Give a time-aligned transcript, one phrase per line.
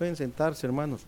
[0.00, 1.02] Pueden sentarse, hermanos.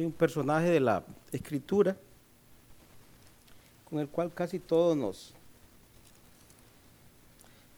[0.00, 1.94] Hay un personaje de la escritura
[3.84, 5.34] con el cual casi todos nos,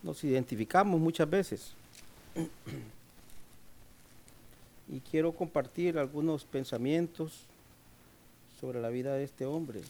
[0.04, 1.72] nos identificamos muchas veces.
[4.88, 7.44] Y quiero compartir algunos pensamientos
[8.60, 9.80] sobre la vida de este hombre.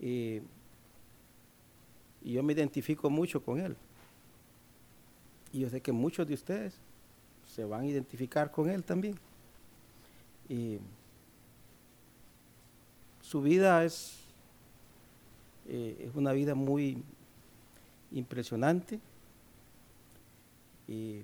[0.00, 0.40] Y,
[2.22, 3.76] y yo me identifico mucho con él.
[5.52, 6.74] Y yo sé que muchos de ustedes
[7.54, 9.18] se van a identificar con él también.
[10.48, 10.78] Y
[13.20, 14.18] su vida es,
[15.66, 17.02] eh, es una vida muy
[18.10, 19.00] impresionante
[20.88, 21.22] y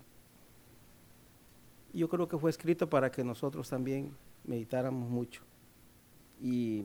[1.95, 4.15] yo creo que fue escrito para que nosotros también
[4.45, 5.41] meditáramos mucho.
[6.43, 6.85] Y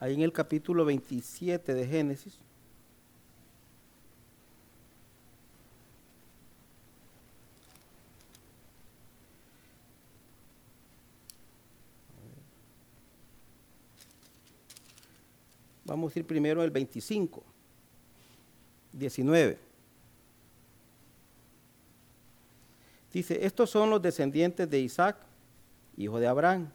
[0.00, 2.38] ahí en el capítulo 27 de Génesis,
[15.86, 17.44] Vamos a ir primero al 25,
[18.92, 19.58] 19.
[23.12, 25.16] Dice, estos son los descendientes de Isaac,
[25.96, 26.70] hijo de Abraham.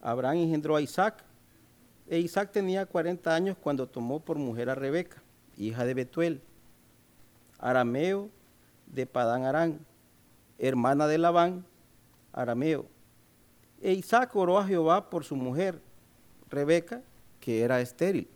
[0.00, 1.24] Abraham engendró a Isaac,
[2.06, 5.20] e Isaac tenía 40 años cuando tomó por mujer a Rebeca,
[5.56, 6.40] hija de Betuel,
[7.58, 8.30] arameo
[8.86, 9.80] de Padán Arán,
[10.58, 11.66] hermana de Labán,
[12.32, 12.86] arameo.
[13.82, 15.80] E Isaac oró a Jehová por su mujer,
[16.48, 17.02] Rebeca,
[17.44, 18.26] que era estéril.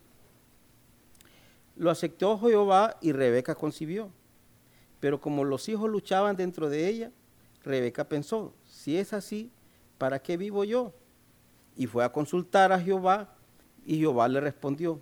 [1.77, 4.11] Lo aceptó Jehová y Rebeca concibió.
[5.01, 7.11] Pero como los hijos luchaban dentro de ella,
[7.65, 9.51] Rebeca pensó, si es así,
[9.97, 10.93] ¿para qué vivo yo?
[11.75, 13.35] Y fue a consultar a Jehová
[13.87, 15.01] y Jehová le respondió,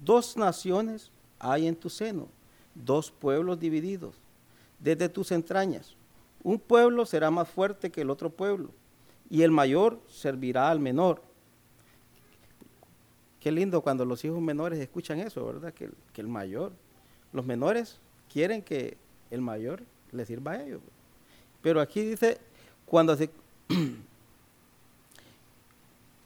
[0.00, 2.26] dos naciones hay en tu seno,
[2.74, 4.16] dos pueblos divididos
[4.80, 5.94] desde tus entrañas.
[6.42, 8.70] Un pueblo será más fuerte que el otro pueblo
[9.30, 11.27] y el mayor servirá al menor.
[13.40, 15.72] Qué lindo cuando los hijos menores escuchan eso, ¿verdad?
[15.72, 16.72] Que, el mayor,
[17.32, 17.98] los menores
[18.32, 18.96] quieren que
[19.30, 20.80] el mayor les sirva a ellos.
[21.62, 22.38] Pero aquí dice,
[22.86, 23.30] cuando se,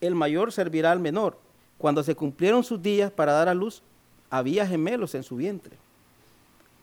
[0.01, 1.39] el mayor servirá al menor.
[1.77, 3.83] Cuando se cumplieron sus días para dar a luz,
[4.31, 5.77] había gemelos en su vientre.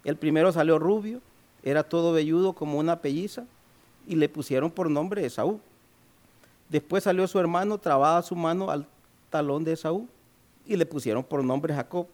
[0.03, 1.21] El primero salió rubio,
[1.63, 3.45] era todo velludo como una pelliza,
[4.07, 5.59] y le pusieron por nombre Esaú.
[6.69, 8.85] Después salió su hermano, trabada su mano al
[9.29, 10.07] talón de Esaú,
[10.69, 12.07] y le pusieron por nombre Jacob.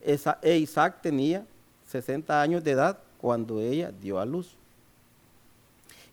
[0.00, 1.46] E Isaac tenía
[1.88, 4.56] 60 años de edad cuando ella dio a luz.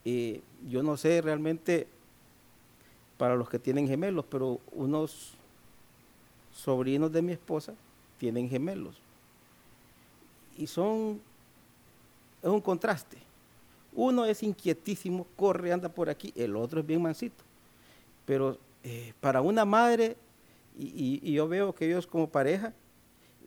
[0.04, 1.88] Y yo no sé realmente
[3.18, 5.36] para los que tienen gemelos, pero unos
[6.52, 7.74] sobrinos de mi esposa
[8.18, 8.96] tienen gemelos.
[10.58, 11.22] Y son,
[12.42, 13.18] es un contraste.
[13.94, 17.42] Uno es inquietísimo, corre, anda por aquí, el otro es bien mansito.
[18.26, 20.18] Pero eh, para una madre
[20.76, 22.74] y, yo veo que ellos como pareja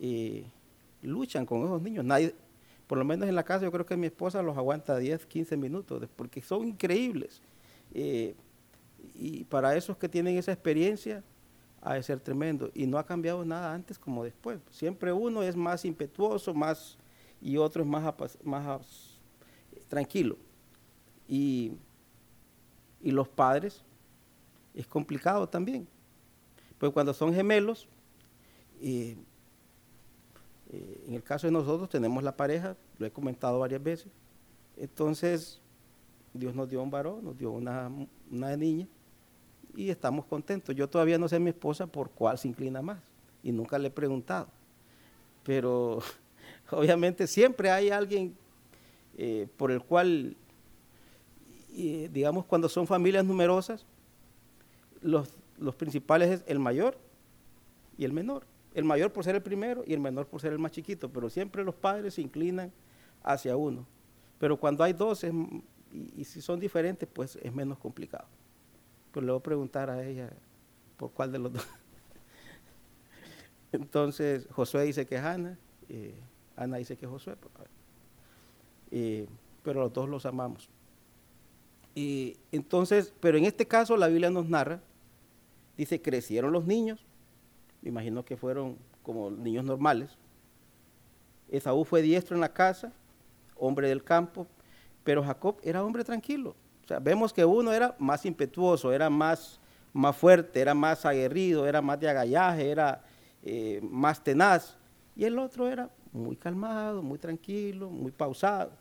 [0.00, 0.44] eh,
[1.02, 2.04] luchan con esos niños.
[2.04, 2.34] Nadie,
[2.86, 5.56] por lo menos en la casa yo creo que mi esposa los aguanta 10, 15
[5.56, 7.40] minutos, porque son increíbles.
[7.92, 8.34] Eh,
[9.14, 11.22] y para esos que tienen esa experiencia,
[11.82, 12.70] ha de ser tremendo.
[12.74, 14.58] Y no ha cambiado nada antes como después.
[14.70, 16.98] Siempre uno es más impetuoso, más
[17.40, 19.20] y otro es más, más
[19.88, 20.36] tranquilo.
[21.28, 21.72] Y,
[23.00, 23.84] y los padres
[24.74, 25.86] es complicado también.
[26.78, 27.88] Pues cuando son gemelos,
[28.80, 29.16] eh,
[31.06, 34.08] en el caso de nosotros tenemos la pareja, lo he comentado varias veces,
[34.76, 35.60] entonces
[36.34, 37.90] Dios nos dio un varón, nos dio una,
[38.30, 38.86] una niña
[39.74, 40.74] y estamos contentos.
[40.74, 42.98] Yo todavía no sé mi esposa por cuál se inclina más
[43.42, 44.48] y nunca le he preguntado,
[45.44, 46.00] pero
[46.70, 48.36] obviamente siempre hay alguien
[49.16, 50.36] eh, por el cual,
[51.74, 53.86] digamos, cuando son familias numerosas,
[55.00, 56.98] los los principales es el mayor
[57.98, 58.46] y el menor.
[58.74, 61.30] El mayor por ser el primero y el menor por ser el más chiquito, pero
[61.30, 62.72] siempre los padres se inclinan
[63.22, 63.86] hacia uno.
[64.38, 68.26] Pero cuando hay dos y, si son diferentes, pues es menos complicado.
[69.12, 70.30] Pero le voy a preguntar a ella
[70.98, 71.66] por cuál de los dos.
[73.72, 75.58] Entonces Josué dice que es Ana
[75.88, 76.14] Eh,
[76.54, 77.36] Ana dice que Josué.
[77.36, 77.52] Pues,
[78.90, 79.26] eh,
[79.62, 80.68] pero los dos los amamos.
[81.94, 84.80] Y entonces, pero en este caso la Biblia nos narra,
[85.76, 87.04] dice, crecieron los niños,
[87.82, 90.10] me imagino que fueron como niños normales.
[91.48, 92.92] Esaú fue diestro en la casa,
[93.56, 94.46] hombre del campo,
[95.04, 96.56] pero Jacob era hombre tranquilo.
[96.84, 99.60] O sea, vemos que uno era más impetuoso, era más,
[99.92, 103.04] más fuerte, era más aguerrido, era más de agallaje, era
[103.42, 104.76] eh, más tenaz.
[105.14, 108.72] Y el otro era muy calmado, muy tranquilo, muy pausado.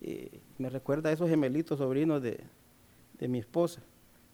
[0.00, 2.42] Eh, me recuerda a esos gemelitos sobrinos de,
[3.18, 3.82] de mi esposa,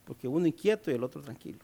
[0.07, 1.59] porque uno inquieto y el otro tranquilo.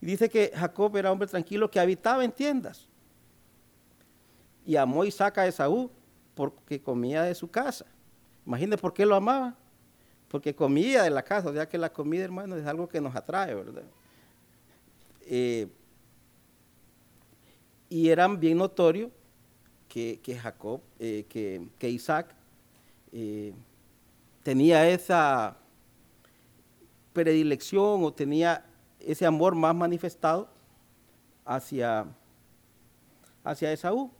[0.00, 2.86] Y dice que Jacob era hombre tranquilo que habitaba en tiendas.
[4.66, 5.90] Y amó Isaac a Esaú
[6.34, 7.86] porque comía de su casa.
[8.46, 9.56] Imagínense por qué lo amaba.
[10.28, 13.16] Porque comía de la casa, o sea que la comida, hermano, es algo que nos
[13.16, 13.82] atrae, ¿verdad?
[15.22, 15.66] Eh,
[17.88, 19.10] y eran bien notorio
[19.88, 22.32] que, Jacob, eh, que, Isaac
[23.12, 23.52] eh,
[24.44, 25.59] tenía esa
[27.12, 28.64] predilección o tenía
[28.98, 30.48] ese amor más manifestado
[31.44, 32.06] hacia,
[33.44, 34.10] hacia Esaú.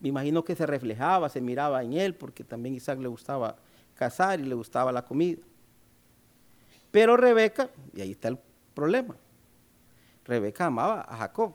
[0.00, 3.56] Me imagino que se reflejaba, se miraba en él, porque también Isaac le gustaba
[3.94, 5.42] cazar y le gustaba la comida.
[6.90, 8.38] Pero Rebeca, y ahí está el
[8.74, 9.16] problema,
[10.24, 11.54] Rebeca amaba a Jacob.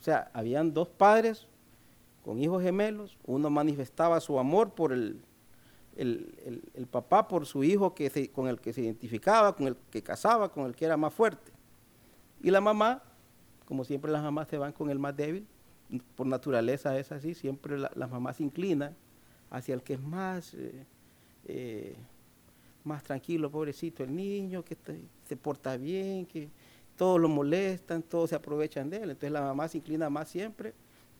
[0.00, 1.46] O sea, habían dos padres
[2.24, 5.20] con hijos gemelos, uno manifestaba su amor por el,
[5.96, 10.50] el, papá, por su hijo que con el que se identificaba, con el que casaba,
[10.50, 11.52] con el que era más fuerte.
[12.42, 13.02] Y la mamá,
[13.64, 15.46] como siempre las mamás se van con el más débil,
[16.16, 18.96] por naturaleza es así, siempre la, las mamás se inclinan
[19.50, 20.84] hacia el que es más, eh,
[21.46, 21.96] eh,
[22.82, 24.76] más tranquilo, pobrecito el niño, que
[25.24, 26.48] se porta bien, que
[26.96, 29.10] todos lo molestan, todos se aprovechan de él.
[29.10, 30.74] Entonces la mamá se inclina más siempre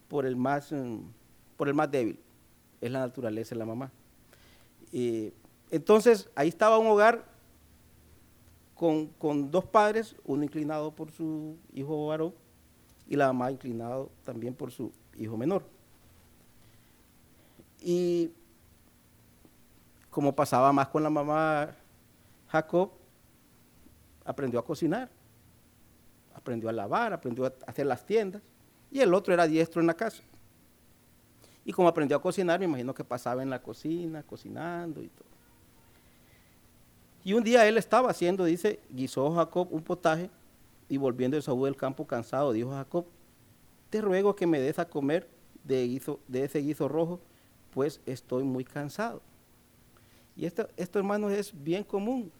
[0.09, 0.99] por el más, mm,
[1.57, 2.19] por el más débil.
[2.81, 3.91] Es la naturaleza de la mamá.
[5.71, 7.25] Entonces ahí estaba un hogar
[8.77, 12.33] con, con, dos padres, uno inclinado por su hijo varón
[13.09, 15.65] y la mamá inclinado también por su hijo menor.
[17.81, 18.31] Y
[20.11, 21.75] como pasaba más con la mamá
[22.49, 22.91] Jacob,
[24.25, 25.11] aprendió a cocinar,
[26.35, 28.41] aprendió a lavar, aprendió a hacer las tiendas,
[28.93, 30.23] y el otro era diestro en la casa.
[31.65, 35.29] Y como aprendió a cocinar, me imagino que pasaba en la cocina, cocinando y todo.
[37.25, 40.29] Y un día él estaba haciendo, dice, guisó Jacob un potaje
[40.89, 43.07] y volviendo Esaú del campo cansado, dijo Jacob,
[43.89, 45.27] te ruego que me des a comer
[45.65, 47.21] de, de ese guiso rojo,
[47.73, 49.23] pues estoy muy cansado.
[50.37, 52.31] Y esto, esto, hermanos, es bien común.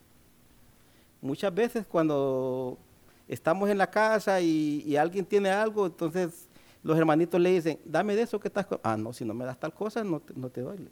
[1.21, 2.77] Muchas veces cuando
[3.27, 6.47] estamos en la casa y, alguien tiene algo, entonces
[6.85, 8.67] los hermanitos le dicen, dame de eso que estás...
[8.83, 10.77] Ah, no, si no me das tal cosa, no te, doy.
[10.77, 10.91] Le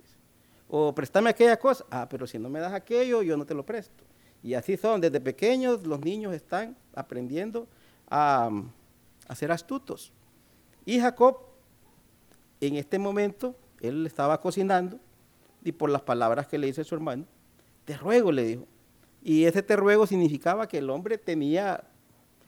[0.68, 1.86] O préstame aquella cosa.
[1.92, 4.04] Ah, pero si no me das aquello, yo no te lo presto.
[4.42, 7.68] Y así son, desde pequeños los niños están aprendiendo
[8.10, 8.50] a,
[9.28, 10.12] a ser astutos.
[10.84, 11.38] Y Jacob,
[12.60, 15.00] en este momento, él estaba cocinando
[15.64, 17.26] y por las palabras que le dice su hermano,
[17.86, 18.68] te ruego, le dijo.
[19.22, 21.84] Y ese te ruego significaba que el hombre tenía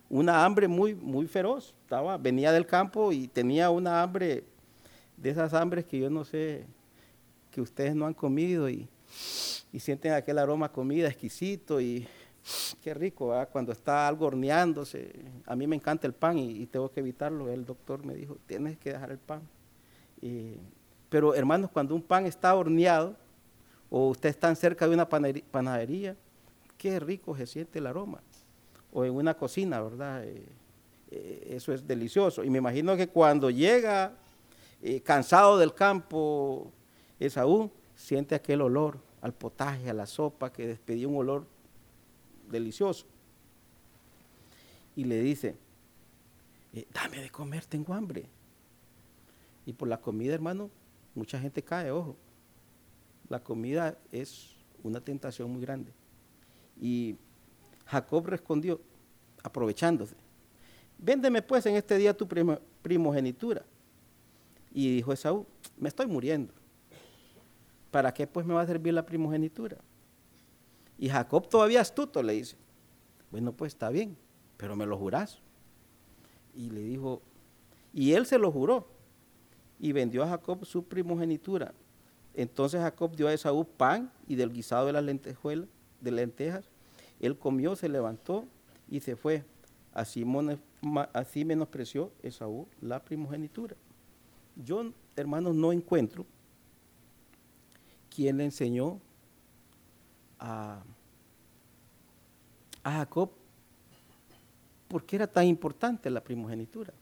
[0.10, 1.74] una hambre muy, muy feroz.
[1.82, 4.44] Estaba, venía del campo y tenía una hambre,
[5.18, 6.66] de esas hambres que yo no sé,
[7.52, 8.88] que ustedes no han comido y
[9.76, 12.08] y sienten aquel aroma a comida exquisito y
[12.82, 15.12] qué rico, cuando está algo horneándose.
[15.46, 17.50] A mí me encanta el pan y, tengo que evitarlo.
[17.50, 19.42] El doctor me dijo, tienes que dejar el pan.
[21.10, 23.18] pero hermanos, cuando un pan está horneado
[23.90, 26.16] o usted está cerca de una panadería,
[26.78, 28.22] qué rico se siente el aroma.
[28.98, 30.24] O en una cocina, ¿verdad?
[30.24, 30.48] Eh,
[31.12, 32.46] eh, eso es delicioso.
[32.46, 34.14] Y me imagino que cuando llega
[34.82, 36.72] eh, cansado del campo,
[37.20, 41.46] Esaú siente aquel olor al potaje, a la sopa, que despedía un olor
[42.50, 43.06] delicioso.
[44.96, 45.58] Y le dice,
[46.94, 48.30] dame de comer, tengo hambre.
[49.66, 50.70] Y por la comida, hermano,
[51.16, 52.16] mucha gente cae, ojo.
[53.28, 55.92] La comida es una tentación muy grande.
[56.80, 57.18] Y
[57.86, 58.82] Jacob respondió,
[59.44, 60.16] aprovechándose,
[60.98, 62.28] véndeme pues en este día tu
[62.82, 63.64] primogenitura.
[64.72, 65.46] Y dijo Esaú,
[65.78, 66.54] me estoy muriendo.
[67.96, 69.78] ¿para qué pues me va a servir la primogenitura?
[70.98, 72.58] Y Jacob todavía astuto le dice,
[73.32, 74.18] bueno pues está bien,
[74.58, 75.40] pero me lo jurás.
[76.54, 77.22] Y le dijo,
[77.94, 78.86] y él se lo juró
[79.80, 81.74] y vendió a Jacob su primogenitura.
[82.34, 85.70] Entonces Jacob dio a Esaú pan y del guisado de las lentejuelas,
[86.02, 86.70] de lentejas.
[87.20, 88.46] Él comió, se levantó
[88.90, 89.44] y se fue.
[89.94, 90.26] Así,
[91.46, 93.76] menospreció Esaú la primogenitura.
[94.56, 96.26] Yo, hermanos, no encuentro
[98.14, 99.00] quién le enseñó
[100.38, 100.84] a,
[102.84, 103.32] a Jacob
[104.88, 106.94] por qué era tan importante la primogenitura.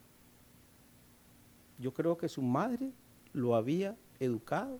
[1.79, 2.91] Yo creo que su madre
[3.33, 4.79] lo había educado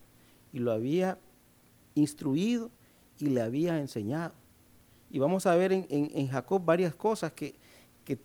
[0.52, 1.18] y lo había
[1.94, 2.70] instruido
[3.18, 4.34] y le había enseñado.
[5.14, 7.54] Y vamos a ver en, Jacob varias cosas que,
[8.04, 8.18] que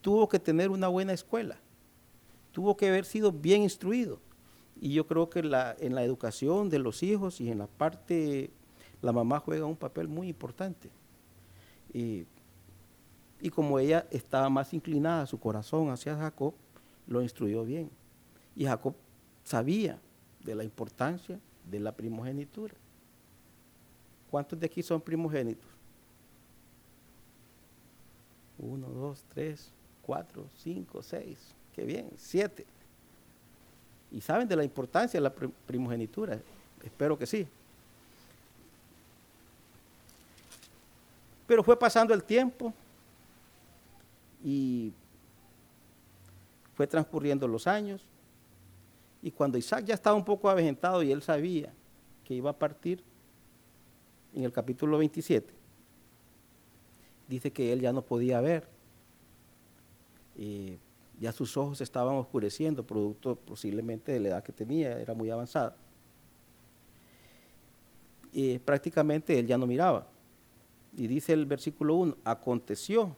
[0.00, 1.58] tuvo que tener una buena escuela,
[2.52, 4.20] tuvo que haber sido bien instruido.
[4.80, 8.52] Y yo creo que la, en la educación de los hijos y en la parte,
[9.02, 10.90] la mamá juega un papel muy importante.
[11.92, 12.24] Y,
[13.40, 16.54] y como ella estaba más inclinada su corazón hacia Jacob,
[17.08, 17.90] lo instruyó bien.
[18.54, 18.94] Y Jacob
[19.42, 19.98] sabía
[20.44, 22.74] de la importancia de la primogenitura.
[24.30, 25.77] ¿Cuántos de aquí son primogénitos?
[28.58, 29.70] Uno, dos, tres,
[30.02, 31.38] cuatro, cinco, seis.
[31.74, 32.66] Qué bien, siete.
[34.10, 35.32] Y saben de la importancia de la
[35.66, 36.38] primogenitura.
[36.82, 37.46] Espero que sí.
[41.46, 42.74] Pero fue pasando el tiempo
[44.44, 44.92] y
[46.74, 48.04] fue transcurriendo los años.
[49.22, 51.72] Y cuando Isaac ya estaba un poco avejentado y él sabía
[52.24, 53.02] que iba a partir,
[54.34, 55.57] en el capítulo 27,
[57.28, 58.68] dice que él ya no podía ver.
[60.36, 60.78] y
[61.20, 65.76] ya sus ojos estaban oscureciendo, producto posiblemente de la edad que tenía, era muy avanzada.
[68.32, 70.06] Y prácticamente él ya no miraba.
[70.96, 73.16] Y dice el versículo 1, aconteció,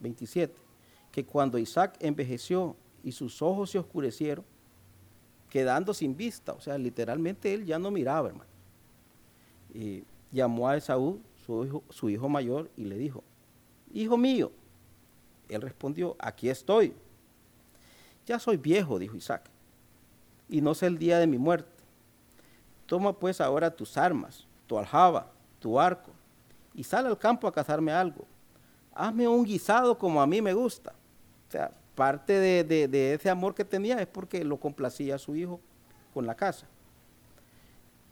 [0.00, 0.54] 27,
[1.12, 4.44] que cuando Isaac envejeció y sus ojos se oscurecieron,
[5.48, 8.50] quedando sin vista, o sea, literalmente él ya no miraba, hermano.
[10.32, 13.22] Llamó a Esaú, su hijo, su hijo mayor, y le dijo,
[14.02, 14.52] hijo mío.
[15.48, 16.94] Él respondió, aquí estoy.
[18.26, 19.48] Ya soy viejo, dijo Isaac,
[20.48, 21.70] y no sé el día de mi muerte.
[22.86, 26.10] Toma pues ahora tus armas, tu aljaba, tu arco,
[26.74, 28.24] y sal al campo a cazarme algo.
[28.94, 30.92] Hazme un guisado como a mí me gusta.
[31.48, 35.36] O sea, parte de, de ese amor que tenía es porque lo complacía a su
[35.36, 35.60] hijo
[36.12, 36.66] con la casa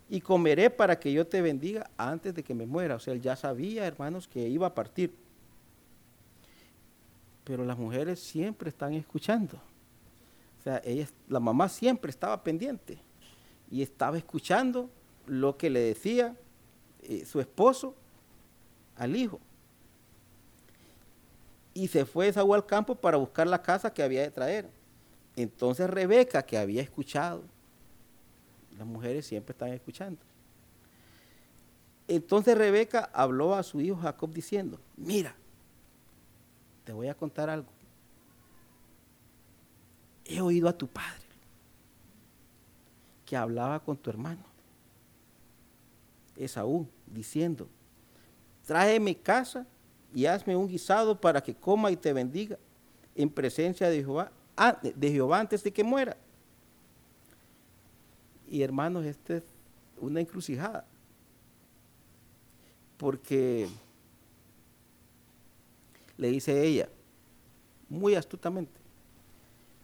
[0.08, 2.96] y comeré para que yo te bendiga antes de que me muera.
[2.96, 5.14] O sea, él ya sabía, hermanos, que iba a partir.
[7.44, 9.56] Pero las mujeres siempre están escuchando.
[10.58, 10.82] O sea,
[11.28, 12.98] la mamá siempre estaba pendiente
[13.70, 14.88] y estaba escuchando
[15.26, 16.36] lo que le decía
[17.02, 17.94] eh, su esposo
[18.96, 19.40] al hijo.
[21.74, 24.70] Y se fue Saúl al campo para buscar la casa que había de traer.
[25.36, 27.42] Entonces Rebeca, que había escuchado
[28.78, 30.20] las mujeres siempre están escuchando.
[32.08, 35.34] Entonces Rebeca habló a su hijo Jacob diciendo, mira,
[36.84, 37.68] te voy a contar algo.
[40.24, 41.24] He oído a tu padre
[43.26, 44.44] que hablaba con tu hermano,
[46.36, 47.68] Esaú, diciendo,
[48.66, 49.66] tráeme casa
[50.14, 52.58] y hazme un guisado para que coma y te bendiga
[53.14, 56.16] en presencia de Jehová, ah, de antes de que muera.
[58.48, 59.44] Y hermanos, esta es
[59.98, 60.84] una encrucijada.
[62.96, 63.68] Porque
[66.16, 66.88] le dice ella,
[67.88, 68.80] muy astutamente,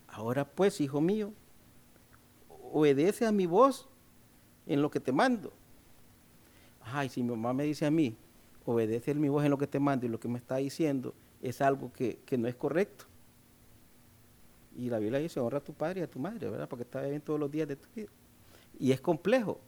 [0.08, 1.32] ahora pues, hijo mío,
[2.72, 3.88] obedece a mi voz
[4.66, 5.52] en lo que te mando.
[6.82, 8.16] Ay, si mi mamá me dice a mí,
[8.64, 11.14] obedece a mi voz en lo que te mando y lo que me está diciendo
[11.42, 13.06] es algo que, que no es correcto.
[14.76, 16.68] Y la Biblia dice, honra a tu padre y a tu madre, ¿verdad?
[16.68, 18.08] Porque está bien todos los días de tu vida.
[18.78, 19.60] Y es complejo,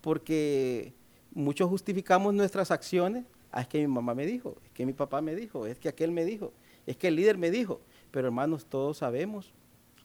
[0.00, 0.94] porque
[1.32, 3.24] muchos justificamos nuestras acciones.
[3.52, 5.88] Ah, es que mi mamá me dijo, es que mi papá me dijo, es que
[5.88, 6.52] aquel me dijo,
[6.86, 7.80] es que el líder me dijo.
[8.10, 9.52] Pero hermanos, todos sabemos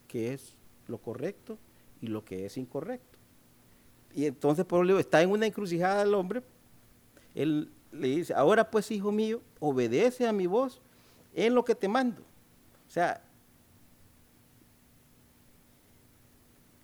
[0.08, 0.56] qué es
[0.88, 1.58] lo correcto
[2.02, 3.18] y lo que es incorrecto.
[4.14, 6.42] Y entonces, ejemplo, está en una encrucijada el hombre.
[7.34, 10.82] Él le dice, ahora pues, hijo mío, obedece a mi voz
[11.34, 12.22] en lo que te mando.
[12.88, 13.22] O sea,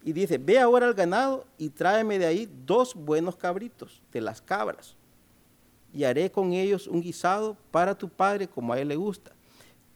[0.03, 4.41] Y dice, ve ahora al ganado y tráeme de ahí dos buenos cabritos de las
[4.41, 4.96] cabras.
[5.93, 9.31] Y haré con ellos un guisado para tu padre como a él le gusta.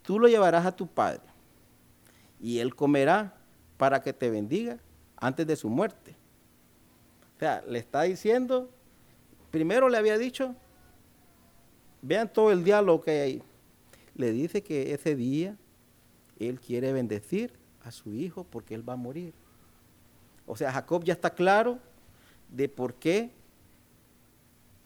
[0.02, 1.22] Tú lo llevarás a tu padre
[2.40, 3.34] y él comerá
[3.78, 4.78] para que te bendiga
[5.18, 6.16] antes de su muerte.
[7.36, 8.70] O sea, le está diciendo,
[9.52, 10.56] primero le había dicho,
[12.02, 13.44] vean todo el diálogo que hay ahí.
[14.16, 15.58] Le dice que ese día
[16.40, 19.34] él quiere bendecir a su hijo porque él va a morir.
[20.46, 21.80] O sea, Jacob ya está claro
[22.50, 23.32] de por qué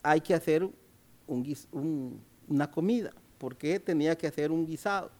[0.02, 0.68] hay que hacer
[1.30, 5.10] una comida, por qué tenía que hacer un guisado.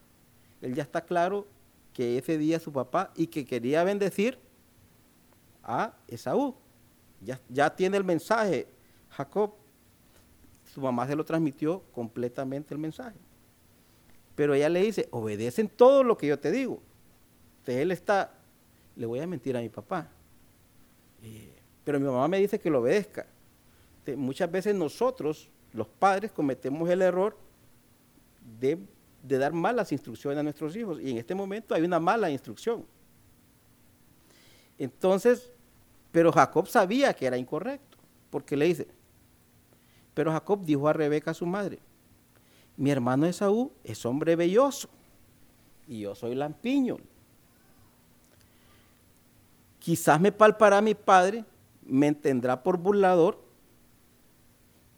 [0.61, 1.47] Él ya está claro
[1.93, 4.39] que ese día su papá y que quería bendecir
[5.63, 6.55] a Esaú.
[7.21, 8.67] Ya, ya tiene el mensaje,
[9.11, 9.53] Jacob.
[10.73, 13.17] Su mamá se lo transmitió completamente el mensaje.
[14.35, 16.81] Pero ella le dice, obedecen todo lo que yo te digo.
[17.59, 18.33] Entonces él está,
[18.97, 20.09] le voy a mentir a mi papá.
[21.23, 23.27] Eh, pero mi mamá me dice que lo obedezca.
[24.17, 27.37] muchas veces nosotros, los padres, cometemos el error
[28.59, 28.79] de,
[29.23, 31.01] dar malas instrucciones a nuestros hijos.
[31.01, 32.85] Y en este momento hay una mala instrucción.
[34.79, 35.51] Entonces,
[36.11, 37.99] pero Jacob sabía que era incorrecto,
[38.31, 38.89] porque le dice,
[40.15, 41.79] pero Jacob dijo a Rebeca, su madre,
[42.77, 44.89] mi hermano Esaú es hombre belloso
[45.87, 46.97] y yo soy lampiño.
[49.79, 51.45] Quizás me palpará mi padre,
[51.83, 53.50] me entendrá por burlador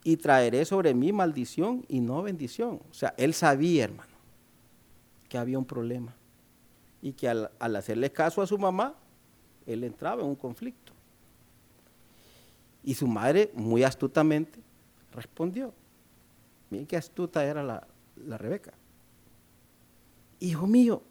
[0.04, 2.80] y traeré sobre mí maldición y no bendición.
[2.90, 4.12] O sea, él sabía, hermano,
[5.28, 6.14] que había un problema
[7.00, 8.94] y que al, hacerle caso a su mamá,
[9.66, 10.92] él entraba en un conflicto.
[12.85, 14.61] Y su madre, muy astutamente,
[15.12, 15.73] respondió.
[16.71, 17.87] Miren qué astuta era la,
[18.38, 18.73] Rebeca.
[20.38, 21.02] Hijo mío,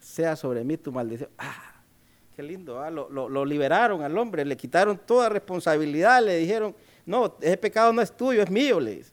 [0.00, 1.30] sea sobre mí tu maldición.
[1.38, 1.82] Ah,
[2.36, 6.74] qué lindo, ah, lo, liberaron al hombre, le quitaron toda responsabilidad, le dijeron,
[7.06, 9.12] no, ese pecado no es tuyo, es mío, le dice.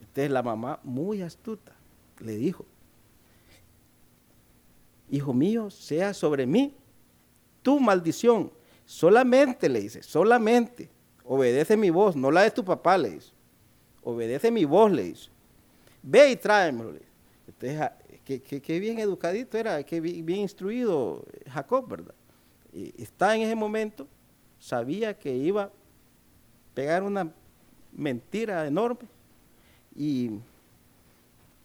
[0.00, 1.72] Entonces la mamá, muy astuta,
[2.20, 2.64] le dijo,
[5.10, 6.74] hijo mío, sea sobre mí
[7.62, 8.50] tu maldición.
[8.84, 10.88] Solamente le dice, solamente
[11.24, 13.32] obedece mi voz, no la de tu papá, le dice.
[14.02, 15.28] Obedece mi voz, le dice.
[16.02, 16.92] Ve y tráemelo.
[16.92, 17.02] Le
[17.46, 17.90] Entonces,
[18.24, 22.14] qué, bien educadito era, qué bien, instruido Jacob, ¿verdad?
[22.72, 24.06] Está en ese momento,
[24.58, 25.70] sabía que iba
[26.78, 27.28] pegar una
[27.90, 29.08] mentira enorme
[29.96, 30.38] y,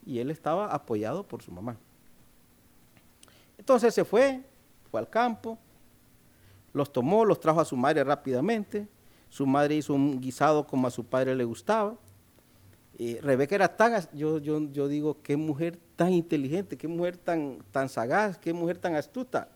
[0.07, 1.77] y él estaba apoyado por su mamá.
[3.55, 4.41] Entonces se fue,
[4.89, 5.59] fue al campo,
[6.73, 8.87] los tomó, los trajo a su madre rápidamente.
[9.29, 11.93] Su madre hizo un guisado como a su padre le gustaba.
[13.21, 17.87] Rebeca era tan, yo, yo, yo digo, qué mujer tan inteligente, qué mujer tan, tan
[17.87, 19.47] sagaz, qué mujer tan astuta.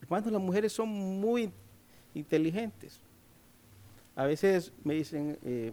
[0.00, 1.52] Hermanos, las mujeres son muy
[2.14, 3.02] inteligentes.
[4.16, 5.72] A veces me dicen, eh,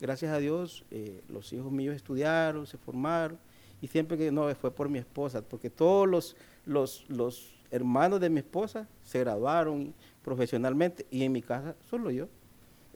[0.00, 3.38] gracias a Dios, eh, los hijos míos estudiaron, se formaron,
[3.80, 8.28] y siempre que no, fue por mi esposa, porque todos los, los, los hermanos de
[8.28, 12.28] mi esposa se graduaron profesionalmente y en mi casa solo yo.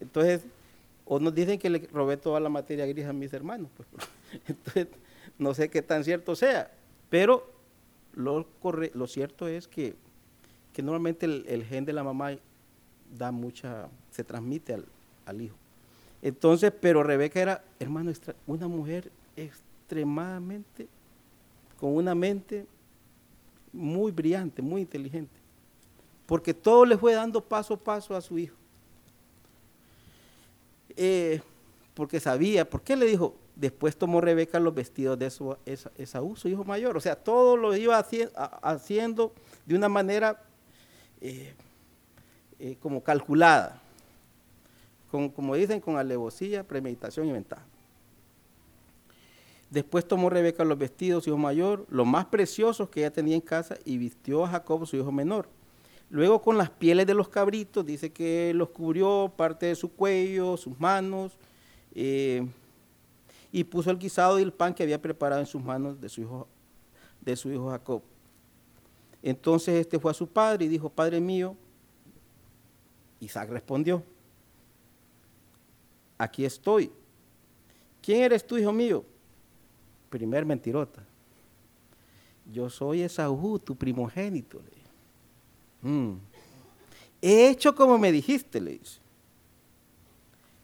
[0.00, 0.42] Entonces,
[1.04, 3.70] o nos dicen que le robé toda la materia gris a mis hermanos.
[3.76, 3.88] Pues,
[4.48, 4.88] entonces,
[5.38, 6.70] no sé qué tan cierto sea,
[7.10, 7.52] pero
[8.14, 8.46] lo,
[8.94, 9.94] lo cierto es que,
[10.82, 12.36] normalmente el, gen de la mamá
[13.16, 14.84] da mucha, se transmite al,
[15.26, 15.56] al hijo.
[16.22, 18.12] Entonces, pero Rebeca era, hermano,
[18.46, 20.86] una mujer extremadamente,
[21.80, 22.64] con una mente
[23.72, 25.34] muy brillante, muy inteligente,
[26.26, 28.54] porque todo le fue dando paso a paso a su hijo.
[30.96, 31.40] Eh,
[31.94, 33.34] porque sabía, ¿por qué le dijo?
[33.56, 35.56] Después tomó Rebeca los vestidos de su,
[35.98, 36.96] Esaú, su hijo mayor.
[36.96, 37.98] O sea, todo lo iba
[38.62, 39.32] haciendo
[39.66, 40.42] de una manera
[41.20, 41.52] eh,
[42.58, 43.82] eh, como calculada,
[45.12, 47.64] como dicen, con alevosía, premeditación y ventaja.
[49.70, 53.40] Después tomó Rebeca los vestidos, su hijo mayor, los más preciosos que ella tenía en
[53.40, 55.48] casa, y vistió a Jacob, su hijo menor.
[56.10, 60.58] Luego con las pieles de los cabritos, dice que los cubrió parte de su cuello,
[60.58, 61.38] sus manos,
[61.94, 62.46] eh,
[63.50, 66.22] y puso el guisado y el pan que había preparado en sus manos de su
[66.22, 66.48] hijo,
[67.20, 68.02] de su hijo Jacob.
[69.22, 71.56] Entonces este fue a su padre y dijo, Padre mío,
[73.20, 74.02] Isaac respondió,
[76.22, 76.90] aquí estoy.
[78.00, 79.04] ¿Quién eres tú, hijo mío?
[80.12, 81.02] primer mentirota.
[82.52, 84.60] Yo soy Esaú, tu primogénito.
[85.80, 86.16] Mm.
[87.22, 89.00] He hecho como me dijiste, le dice.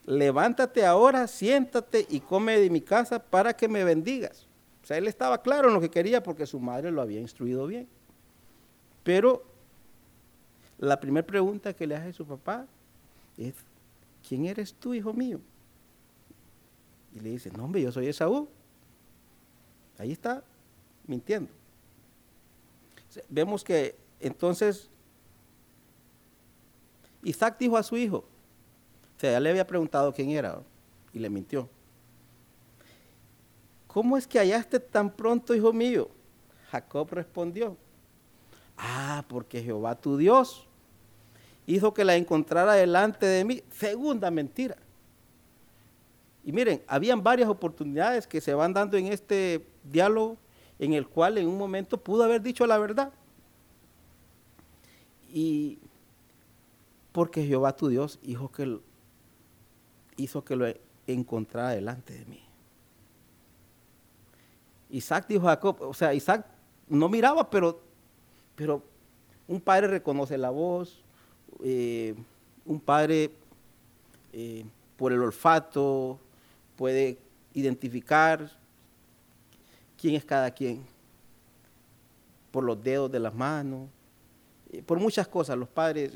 [0.04, 4.46] Levántate ahora, siéntate y come de mi casa para que me bendigas.
[4.82, 7.66] O sea, él estaba claro en lo que quería porque su madre lo había instruido
[7.66, 7.88] bien.
[9.02, 9.44] Pero
[10.78, 12.66] la primera pregunta que le hace su papá
[13.36, 13.54] es,
[14.28, 15.40] ¿quién eres tú, hijo mío?
[17.14, 18.48] Y le dice, no, hombre, yo soy Esaú.
[19.96, 20.44] Ahí está
[21.06, 21.50] mintiendo.
[23.28, 24.90] Vemos que entonces
[27.22, 30.60] Isaac dijo a su hijo, o sea, ya le había preguntado quién era
[31.12, 31.68] y le mintió.
[33.86, 36.10] ¿Cómo es que hallaste tan pronto, hijo mío?
[36.70, 37.76] Jacob respondió,
[38.76, 40.67] ah, porque Jehová tu Dios
[41.74, 43.62] hizo que la encontrara delante de mí.
[43.70, 44.76] Segunda mentira.
[46.42, 50.38] Y miren, habían varias oportunidades que se van dando en este diálogo
[50.78, 53.12] en el cual en un momento pudo haber dicho la verdad.
[55.30, 55.78] Y,
[57.12, 58.78] porque Jehová tu Dios hizo que,
[60.16, 60.66] hizo que lo
[61.06, 62.42] encontrara delante de mí.
[64.88, 66.46] Isaac dijo a Jacob, o sea, Isaac
[66.88, 67.78] no miraba, pero,
[68.56, 68.82] pero
[69.46, 71.04] un padre reconoce la voz,
[71.62, 72.14] eh,
[72.64, 73.30] un padre
[74.32, 74.64] eh,
[74.96, 76.18] por el olfato
[76.76, 77.18] puede
[77.54, 78.50] identificar
[79.96, 80.84] quién es cada quien,
[82.50, 83.88] por los dedos de las manos,
[84.72, 85.56] eh, por muchas cosas.
[85.56, 86.12] Los padres,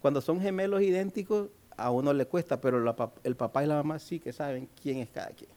[0.00, 2.78] cuando son gemelos idénticos, a uno le cuesta, pero
[3.24, 5.50] el papá y la mamá sí que saben quién es cada quien.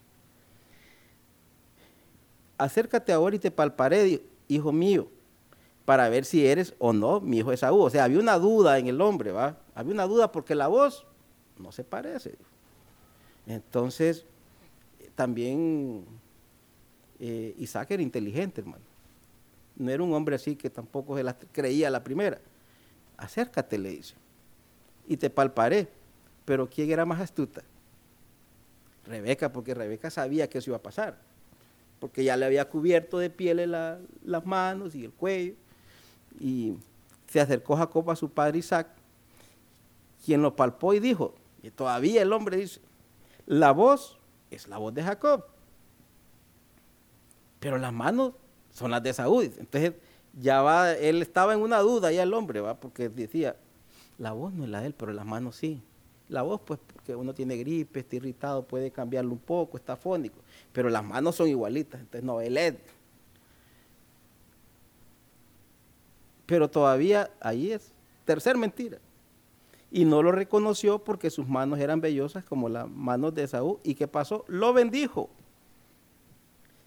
[2.58, 5.10] Acércate ahora y te palparé, hijo mío,
[5.88, 7.80] para ver si eres o no mi hijo Esaú.
[7.80, 9.58] O sea, había una duda en el hombre, ¿va?
[9.74, 11.08] Había una duda porque la voz
[11.58, 12.36] no se parece.
[13.46, 14.26] Entonces,
[15.16, 16.04] también
[17.22, 18.84] eh, Isaac era inteligente, hermano.
[19.78, 21.24] No era un hombre así que tampoco se
[21.54, 22.42] creía la primera.
[23.16, 24.16] Acércate, le dice,
[25.08, 25.88] y te palparé.
[26.44, 27.64] Pero ¿quién era más astuta?
[29.06, 31.18] Rebeca, porque Rebeca sabía que eso iba a pasar,
[32.02, 35.56] porque ya le había cubierto de piel las manos y el cuello.
[36.40, 36.76] Y
[37.28, 38.88] se acercó Jacob a su padre Isaac,
[40.26, 42.82] quien lo palpó y dijo, y todavía el hombre dice,
[43.46, 44.18] la voz
[44.52, 45.46] es la voz de Jacob,
[47.60, 48.34] pero las manos
[48.72, 49.52] son las de Saúl.
[49.58, 49.94] Entonces
[50.40, 53.56] ya va, él estaba en una duda ya el hombre, va, porque decía,
[54.18, 55.82] la voz no es la de él, pero las manos sí.
[56.30, 60.36] La voz, pues, porque uno tiene gripe, está irritado, puede cambiarlo un poco, está fónico.
[60.74, 62.76] Pero las manos son igualitas, entonces no, él es.
[66.48, 67.94] Pero todavía ahí es.
[68.26, 68.98] Tercer mentira.
[69.92, 73.78] Y no lo reconoció porque sus manos eran vellosas como las manos de Saúl.
[73.84, 74.44] ¿Y qué pasó?
[74.48, 75.30] Lo bendijo.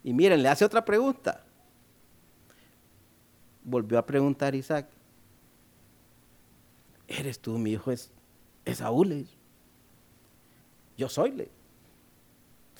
[0.02, 1.44] Y miren, le hace otra pregunta.
[3.62, 4.88] Volvió a preguntar Isaac.
[7.06, 7.92] ¿Eres tú mi hijo?
[7.92, 8.10] Es
[8.64, 9.04] Esaú
[10.96, 11.50] yo soy le.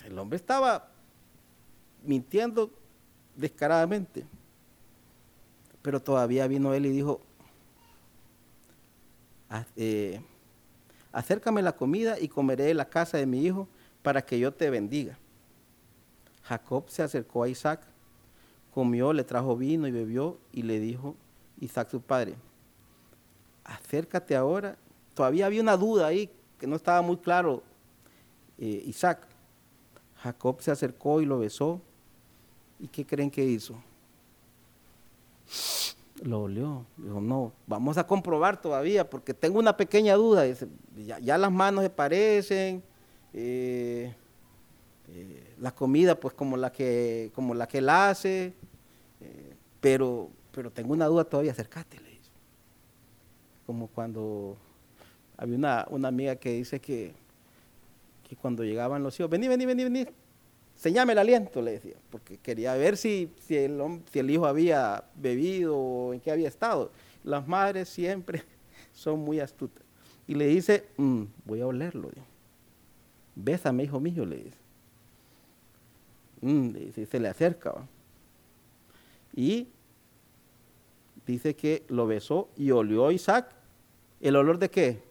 [0.04, 0.90] El hombre estaba
[2.04, 2.70] mintiendo
[3.34, 4.26] descaradamente.
[5.82, 7.20] Pero todavía vino él y dijo,
[9.48, 10.20] ah, eh,
[11.12, 13.68] acércame la comida y comeré la casa de mi hijo
[14.02, 15.18] para que yo te bendiga.
[16.42, 17.80] Jacob se acercó a Isaac,
[18.74, 21.16] comió, le trajo vino y bebió y le dijo
[21.60, 22.34] Isaac su padre,
[23.64, 24.76] acércate ahora
[25.14, 27.62] todavía había una duda ahí que no estaba muy claro.
[28.58, 29.26] Eh, Isaac,
[30.16, 31.80] Jacob se acercó y lo besó.
[32.78, 33.74] ¿Y qué creen que hizo?
[36.22, 36.84] Lo olió.
[36.96, 40.44] Dijo, no, vamos a comprobar todavía porque tengo una pequeña duda.
[41.22, 42.82] ya, las manos se parecen.
[43.32, 44.14] Eh,
[45.08, 48.52] eh, la comida pues como la que, como la que él hace.
[49.80, 52.30] pero, pero tengo una duda todavía, acércate, dice.
[53.66, 54.56] Como cuando
[55.40, 57.14] había una, amiga que dice que,
[58.28, 60.06] que, cuando llegaban los hijos, vení, vení, vení, vení,
[60.80, 66.14] señame el aliento, le decía, porque quería ver si, si, el, hijo había bebido o
[66.14, 66.90] en qué había estado.
[67.22, 68.42] Las madres siempre
[68.92, 69.84] son muy astutas.
[70.26, 72.10] Y le dice, mm, voy a olerlo.
[73.34, 74.58] Bésame, hijo mío, le dice.
[76.40, 77.74] Mm, y se le acerca.
[79.36, 79.68] Y
[81.26, 83.54] dice que lo besó y olió Isaac.
[84.20, 85.10] ¿El olor de qué?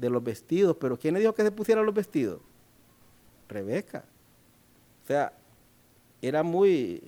[0.00, 2.40] de los vestidos, pero ¿quién le dijo que se pusieran los vestidos?
[3.48, 4.04] Rebeca.
[5.02, 5.32] O sea,
[6.22, 7.02] era muy,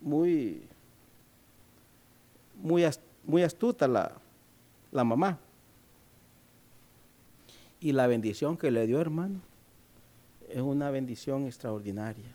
[0.00, 0.62] muy,
[2.54, 2.84] muy,
[3.24, 4.12] muy astuta la,
[4.90, 5.38] la mamá.
[7.80, 9.40] Y la bendición que le dio, hermano,
[10.48, 12.34] es una bendición extraordinaria.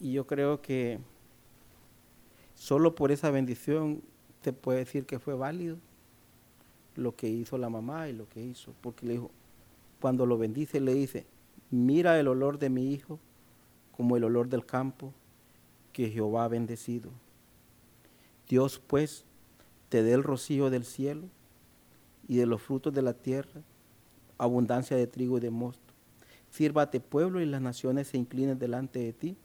[0.00, 0.98] Y yo creo que
[2.54, 4.02] solo por esa bendición
[4.42, 5.76] te puede decir que fue válido
[6.96, 9.30] lo que hizo la mamá y lo que hizo, porque le dijo,
[10.00, 11.26] cuando lo bendice, le dice,
[11.70, 13.18] mira el olor de mi hijo
[13.96, 15.12] como el olor del campo
[15.92, 17.10] que Jehová ha bendecido.
[18.48, 19.24] Dios pues
[19.88, 21.24] te dé el rocío del cielo
[22.28, 23.62] y de los frutos de la tierra,
[24.38, 25.94] abundancia de trigo y de mosto.
[26.50, 29.36] Sírvate pueblo y las naciones se inclinen delante de ti.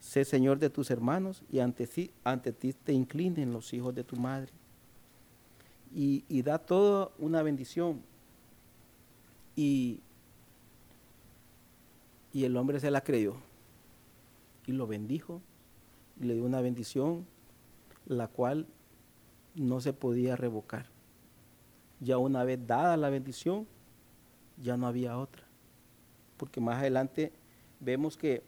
[0.00, 1.88] Sé Señor de tus hermanos y ante,
[2.24, 4.52] ante ti te inclinen los hijos de tu madre
[5.94, 8.00] y, da toda una bendición.
[9.56, 10.00] Y,
[12.32, 13.36] y el hombre se la creyó
[14.66, 15.42] y lo bendijo
[16.20, 17.26] y le dio una bendición
[18.06, 18.66] la cual
[19.54, 20.86] no se podía revocar.
[22.00, 23.66] Ya una vez dada la bendición,
[24.60, 25.44] ya no había otra.
[26.36, 27.32] Porque más adelante
[27.80, 28.42] vemos que,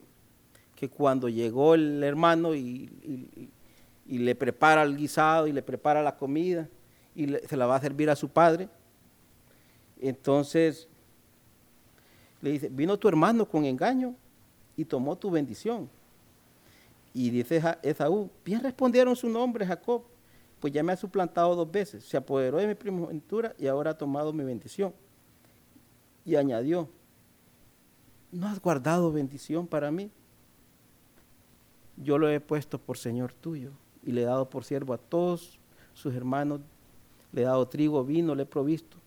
[0.74, 3.50] que cuando llegó el hermano y,
[4.06, 6.68] y, le prepara el guisado y le prepara la comida,
[7.14, 8.68] y se la va a servir a su padre.
[10.00, 10.88] Entonces
[12.44, 14.14] le dice, vino tu hermano con engaño
[14.76, 15.88] y tomó tu bendición.
[17.14, 20.02] Y dice Esaú, bien respondieron su nombre Jacob,
[20.60, 23.96] pues ya me ha suplantado dos veces, se apoderó de mi primogenitura y ahora ha
[23.96, 24.92] tomado mi bendición.
[26.26, 26.86] Y añadió,
[28.30, 30.10] ¿no has guardado bendición para mí?
[31.96, 33.70] Yo lo he puesto por Señor tuyo
[34.02, 35.58] y le he dado por siervo a todos
[35.94, 36.60] sus hermanos,
[37.32, 38.98] le he dado trigo, vino, le he provisto.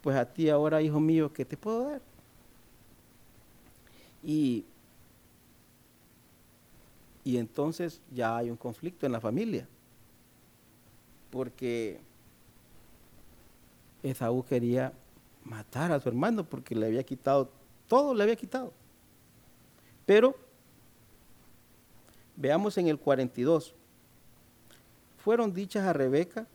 [0.00, 2.11] Pues a ti ahora, hijo mío, ¿qué te puedo dar?
[4.22, 4.64] Y,
[7.24, 9.66] y entonces ya hay un conflicto en la familia,
[11.30, 12.00] porque
[14.02, 14.92] Esaú quería
[15.44, 17.50] matar a su hermano porque le había quitado,
[17.88, 18.72] todo le había quitado.
[20.06, 20.36] Pero
[22.36, 23.74] veamos en el 42,
[25.18, 26.46] fueron dichas a Rebeca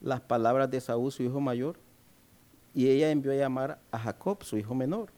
[0.00, 1.76] las palabras de Esaú, su hijo mayor,
[2.74, 5.13] y ella envió a llamar a Jacob, su hijo menor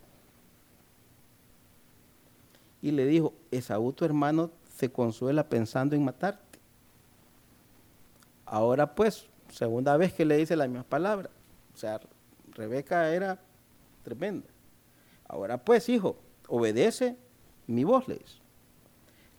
[2.82, 6.58] y le dijo, Esaú tu hermano se consuela pensando en matarte.
[8.44, 11.30] Ahora pues, segunda vez que le dice la misma palabra.
[11.74, 12.00] O sea,
[12.52, 13.40] Rebeca era
[14.02, 14.46] tremenda.
[15.26, 16.16] Ahora pues, hijo,
[16.48, 17.16] obedece
[17.66, 18.38] mi voz, le dice.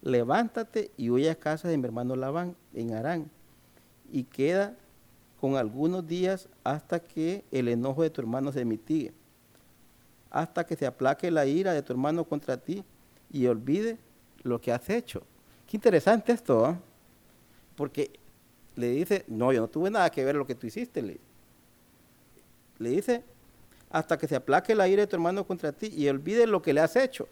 [0.02, 3.30] Levántate y huye a casa de mi hermano Labán en Arán
[4.12, 4.76] y queda
[5.39, 9.13] con algunos días hasta que el enojo de tu hermano se mitigue,
[10.30, 12.84] hasta que se aplaque la ira de tu hermano contra ti
[13.32, 13.98] y olvide
[14.44, 15.22] lo que has hecho.
[15.68, 16.76] Qué interesante esto, ¿eh?
[17.76, 18.12] porque
[18.76, 21.02] le dice, no, yo no tuve nada que ver lo que tú hiciste.
[21.02, 21.20] Le,
[22.80, 23.24] le dice,
[23.90, 26.74] hasta que se aplaque la ira de tu hermano contra ti y olvide lo que
[26.74, 27.28] le has hecho.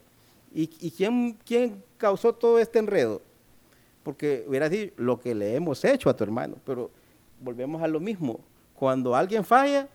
[0.52, 3.20] ¿Y, quién, quién, causó todo este enredo?
[4.02, 6.90] Porque hubiera dicho lo que le hemos hecho a tu hermano, pero
[7.40, 8.40] volvemos a lo mismo.
[8.74, 9.88] Cuando alguien falla,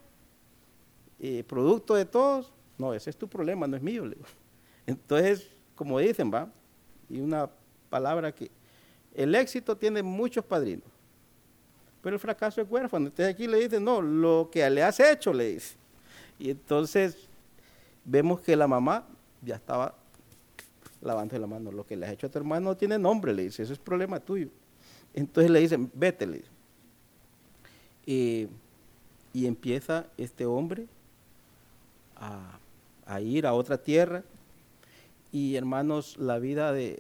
[1.20, 4.04] eh, producto de todos, no, ese es tu problema, no es mío.
[4.86, 5.50] Entonces,
[5.82, 6.48] como dicen, ¿va?
[7.10, 7.50] Y una
[7.90, 8.52] palabra que
[9.16, 10.86] el éxito tiene muchos padrinos,
[12.04, 13.08] pero el fracaso es huérfano.
[13.08, 15.74] Entonces aquí le dicen, no, lo que le has hecho, le dice.
[16.38, 17.18] Y entonces
[18.06, 19.08] vemos que la mamá
[19.42, 19.96] ya estaba
[21.02, 21.72] lavando la mano.
[21.72, 23.80] Lo que le has hecho a tu hermano no tiene nombre, le dice, eso es
[23.80, 24.50] problema tuyo.
[25.16, 26.44] Entonces le dicen, vete, le
[28.06, 28.50] dice.
[29.34, 30.86] y empieza este hombre
[32.18, 32.60] a,
[33.08, 34.24] a ir a otra tierra
[35.32, 37.00] y hermanos, la vida de,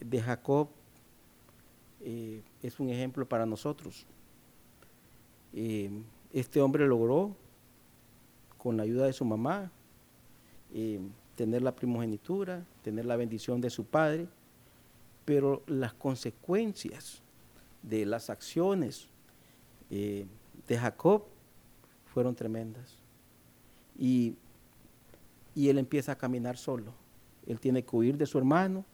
[0.00, 0.68] de, Jacob
[2.00, 4.06] eh, es un ejemplo para nosotros.
[5.52, 5.90] Eh,
[6.32, 7.34] este hombre logró,
[8.56, 9.72] con la ayuda de su mamá,
[10.72, 11.00] eh,
[11.34, 14.28] tener la primogenitura, tener la bendición de su padre,
[15.24, 17.22] pero las consecuencias
[17.82, 19.08] de las acciones
[19.88, 21.24] de Jacob
[22.06, 22.96] fueron tremendas.
[23.98, 24.36] Y
[25.54, 26.92] y él empieza a caminar solo.
[27.46, 28.84] Él tiene que huir de su hermano,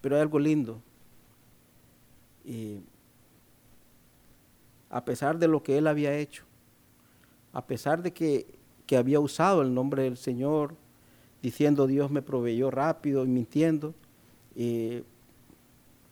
[0.00, 0.80] pero hay algo lindo.
[4.90, 6.44] a pesar de lo que él había hecho,
[7.52, 8.58] a pesar de que,
[8.96, 10.74] había usado el nombre del Señor,
[11.42, 13.94] diciendo Dios me proveyó rápido y mintiendo,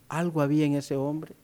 [0.08, 1.34] algo había en ese hombre,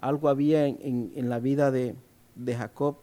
[0.00, 1.94] algo había en, la vida de,
[2.34, 2.98] de Jacob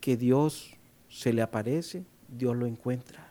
[0.00, 0.74] que Dios
[1.08, 3.30] se le aparece Dios lo encuentra.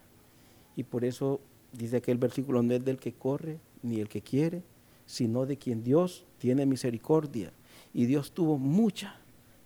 [0.76, 1.40] Y por eso
[1.72, 4.64] dice que el versículo no es del que corre ni el que quiere,
[5.06, 7.52] sino de quien Dios tiene misericordia.
[7.94, 9.16] Y Dios tuvo mucha,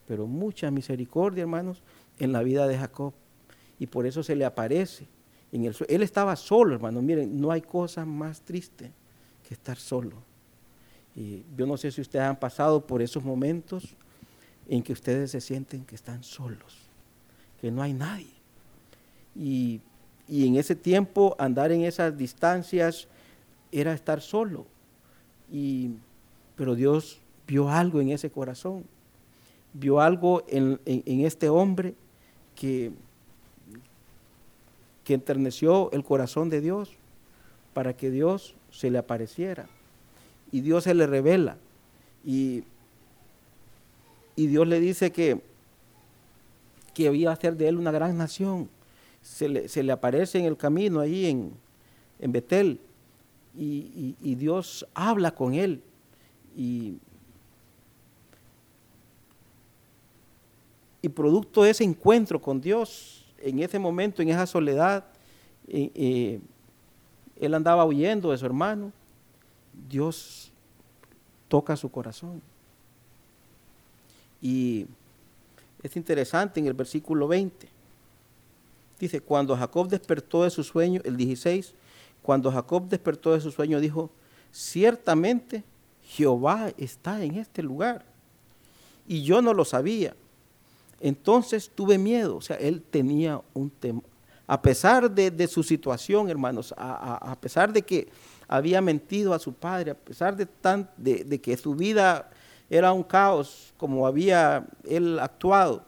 [0.08, 1.82] pero mucha misericordia, hermanos,
[2.20, 3.14] en la vida de Jacob.
[3.80, 5.08] Y por eso se le aparece.
[5.52, 7.04] En el, él estaba solo, hermanos.
[7.04, 8.92] Miren, no hay cosa más triste
[9.48, 10.18] que estar solo.
[11.16, 13.96] Y yo no sé si ustedes han pasado por esos momentos
[14.70, 16.78] en que ustedes se sienten que están solos,
[17.60, 18.41] que no hay nadie.
[19.36, 19.82] Y,
[20.28, 23.08] en ese tiempo andar en esas distancias
[23.72, 24.66] era estar solo.
[25.52, 25.92] Y,
[26.56, 28.86] pero Dios vio algo en ese corazón,
[29.74, 30.80] vio algo en,
[31.26, 31.96] este hombre
[32.56, 32.94] que,
[35.04, 36.92] que enterneció el corazón de Dios
[37.74, 39.68] para que Dios se le apareciera.
[40.52, 41.58] Y Dios se le revela.
[42.24, 42.64] Y,
[44.36, 45.42] y Dios le dice que,
[46.94, 48.70] que iba a hacer de él una gran nación
[49.22, 49.48] se
[49.84, 51.54] le, aparece en el camino ahí en,
[52.20, 52.80] en Betel
[53.58, 55.82] y, Dios habla con él
[56.56, 56.98] y,
[61.14, 65.04] producto de ese encuentro con Dios, en ese momento, en esa soledad,
[65.68, 66.40] eh, eh,
[67.36, 68.94] él andaba huyendo de su hermano,
[69.90, 70.52] Dios
[71.50, 72.42] toca su corazón.
[74.42, 74.86] Y
[75.84, 77.68] es interesante en el versículo 20.
[79.02, 81.74] Dice, cuando Jacob despertó de su sueño, el 16,
[82.22, 84.12] cuando Jacob despertó de su sueño, dijo,
[84.52, 85.64] ciertamente
[86.04, 88.06] Jehová está en este lugar.
[89.08, 90.16] Y yo no lo sabía.
[91.00, 94.04] Entonces tuve miedo, o sea, él tenía un temor.
[94.46, 98.08] A pesar de, su situación, hermanos, a, pesar de que
[98.48, 102.30] había mentido a su padre, a pesar de, tan, de que su vida
[102.70, 105.84] era un caos como había él actuado,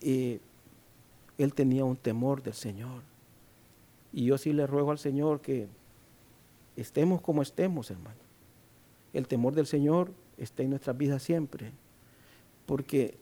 [0.00, 0.40] eh,
[1.38, 3.02] él tenía un temor del Señor.
[4.12, 5.68] Y yo sí le ruego al Señor que
[6.76, 8.20] estemos como estemos, hermano.
[9.12, 11.72] El temor del Señor está en nuestras vidas siempre,
[12.66, 13.16] porque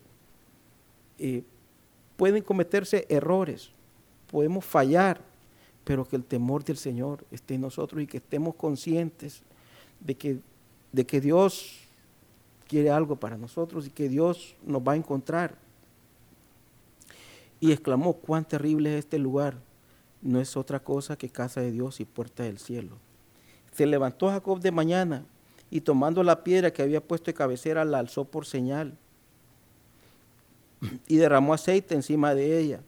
[1.18, 1.42] eh,
[2.16, 3.70] pueden cometerse errores,
[4.31, 5.20] podemos fallar,
[5.85, 9.42] pero que el temor del Señor esté en nosotros y que estemos conscientes
[10.01, 10.38] de que,
[10.92, 11.79] de que Dios
[12.68, 15.57] quiere algo para nosotros y que Dios nos va a encontrar.
[17.61, 19.59] Y exclamó, cuán terrible es este lugar.
[20.23, 22.96] No es otra cosa que casa de Dios y puerta del cielo.
[23.73, 25.25] Se levantó Jacob de mañana
[25.70, 28.96] y tomando la piedra que había puesto de cabecera la alzó por señal
[31.07, 32.81] y derramó aceite encima de ella.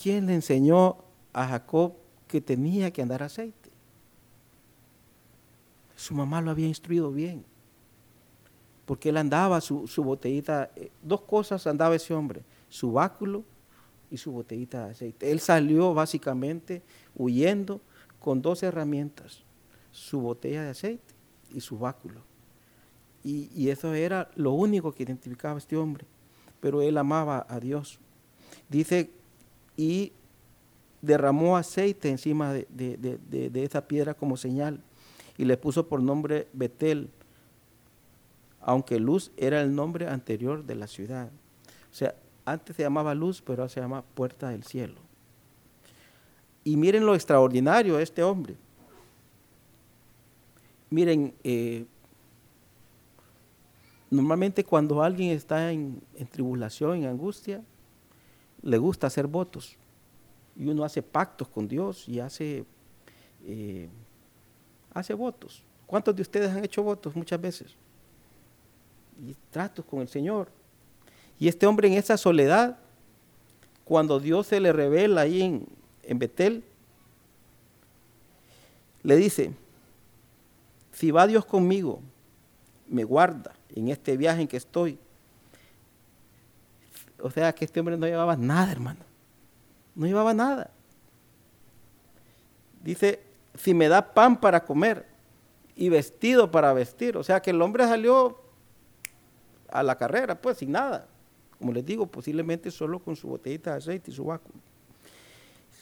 [0.00, 0.96] ¿Quién le enseñó
[1.32, 1.92] a Jacob
[2.26, 3.70] que tenía que andar aceite?
[5.96, 7.44] Su mamá lo había instruido bien,
[8.86, 13.44] porque él andaba su, botellita, eh, dos cosas andaba ese hombre, su báculo
[14.10, 15.30] y su botellita de aceite.
[15.30, 16.82] Él salió básicamente
[17.14, 17.80] huyendo
[18.18, 19.42] con dos herramientas,
[19.92, 21.14] su botella de aceite
[21.54, 22.22] y su báculo.
[23.22, 26.06] Y, y eso era lo único que identificaba a este hombre
[26.60, 27.98] pero él amaba a Dios.
[28.68, 29.10] Dice,
[29.76, 30.12] y
[31.02, 34.80] derramó aceite encima de, de, esa piedra como señal
[35.38, 37.08] y le puso por nombre Betel,
[38.60, 41.30] aunque Luz era el nombre anterior de la ciudad.
[41.90, 44.96] O sea, antes se llamaba Luz, pero ahora se llama Puerta del Cielo.
[46.64, 48.56] Y miren lo extraordinario de este hombre.
[50.90, 51.86] Miren, eh,
[54.10, 57.62] Normalmente cuando alguien está en, tribulación, en angustia,
[58.60, 59.76] le gusta hacer votos.
[60.56, 62.64] Y uno hace pactos con Dios y hace,
[63.46, 63.88] eh,
[64.92, 65.62] hace votos.
[65.86, 67.76] ¿Cuántos de ustedes han hecho votos muchas veces?
[69.24, 70.50] Y tratos con el Señor.
[71.40, 72.76] Y este hombre en esa soledad,
[73.86, 75.40] cuando Dios se le revela ahí
[76.02, 76.62] en, Betel,
[79.02, 79.54] le dice,
[80.92, 82.02] si va Dios conmigo,
[82.86, 84.98] me guarda en este viaje en que estoy.
[87.22, 89.00] O sea que este hombre no llevaba nada, hermano.
[89.94, 90.70] No llevaba nada.
[92.82, 93.22] Dice,
[93.54, 95.06] si me da pan para comer
[95.74, 97.16] y vestido para vestir.
[97.16, 98.42] O sea que el hombre salió
[99.70, 101.06] a la carrera, pues sin nada.
[101.60, 104.58] Como les digo, posiblemente solo con su botellita de aceite y su báculo.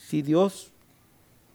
[0.09, 0.73] Si Dios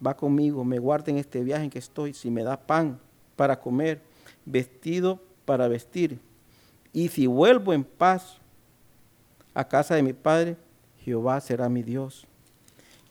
[0.04, 2.98] va conmigo, me guarda en este viaje en que estoy, si me da pan
[3.36, 4.00] para comer,
[4.46, 6.18] vestido para vestir.
[6.90, 8.38] Y si vuelvo en paz
[9.52, 10.56] a casa de mi padre,
[11.04, 12.26] Jehová será mi Dios.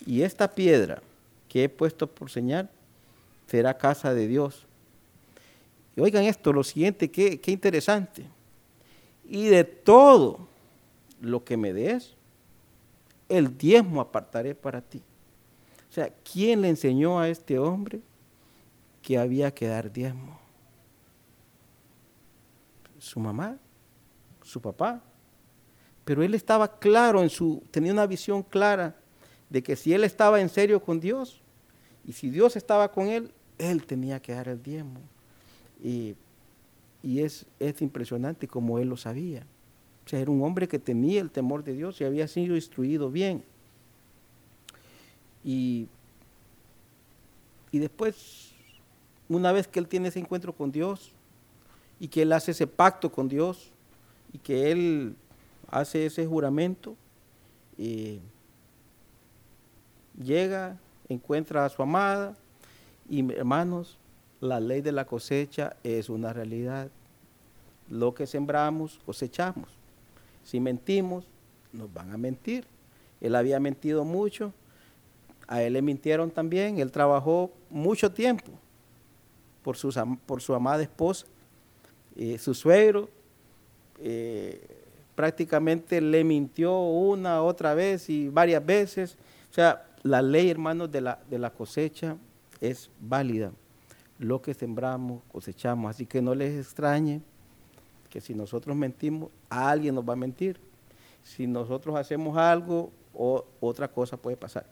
[0.08, 1.04] Y esta piedra
[1.48, 2.72] que he puesto por señal
[3.46, 4.66] será casa de Dios.
[5.96, 8.26] Y oigan esto, lo siguiente, qué, qué interesante.
[9.26, 10.52] Y de todo
[11.24, 12.16] lo que me des,
[13.30, 15.02] el diezmo apartaré para ti.
[15.90, 18.02] O sea, ¿quién le enseñó a este hombre
[19.02, 20.44] que había que dar diezmo?
[23.04, 23.58] su mamá,
[24.42, 25.04] su papá.
[26.06, 28.96] Pero él estaba claro en su, tenía una visión clara
[29.50, 31.42] de que si él estaba en serio con Dios
[32.06, 35.02] y si Dios estaba con él, él tenía que dar el diezmo.
[35.84, 36.16] Y,
[37.04, 39.46] es, es impresionante como él lo sabía.
[40.06, 43.10] O sea, era un hombre que tenía el temor de Dios y había sido instruido
[43.10, 43.44] bien.
[45.44, 45.88] Y,
[47.72, 48.52] y después,
[49.30, 51.14] una vez que él tiene ese encuentro con Dios,
[52.04, 53.72] y que él hace ese pacto con Dios
[54.34, 55.16] y que él
[55.70, 56.98] hace ese juramento
[57.78, 58.20] y
[60.22, 62.36] llega, encuentra a su amada
[63.10, 63.98] y hermanos,
[64.42, 66.90] la ley de la cosecha es una realidad.
[67.90, 69.70] Lo que sembramos, cosechamos.
[70.44, 71.26] Si mentimos,
[71.72, 72.66] nos van a mentir.
[73.22, 74.54] Él había mentido mucho,
[75.48, 78.52] a él le mintieron también, él trabajó mucho tiempo
[79.62, 79.78] por,
[80.26, 81.26] por su amada esposa
[82.16, 83.10] eh, su suegro
[84.00, 84.62] eh,
[85.16, 89.18] prácticamente le mintió una, otra vez y varias veces.
[89.50, 92.18] O sea, la ley, hermanos, de la, de la cosecha
[92.60, 93.52] es válida.
[94.20, 95.90] Lo que sembramos, cosechamos.
[95.90, 97.22] Así que no les extrañe
[98.14, 100.60] que si nosotros mentimos, alguien nos va a mentir.
[101.24, 104.68] Si nosotros hacemos algo, o otra cosa puede pasar.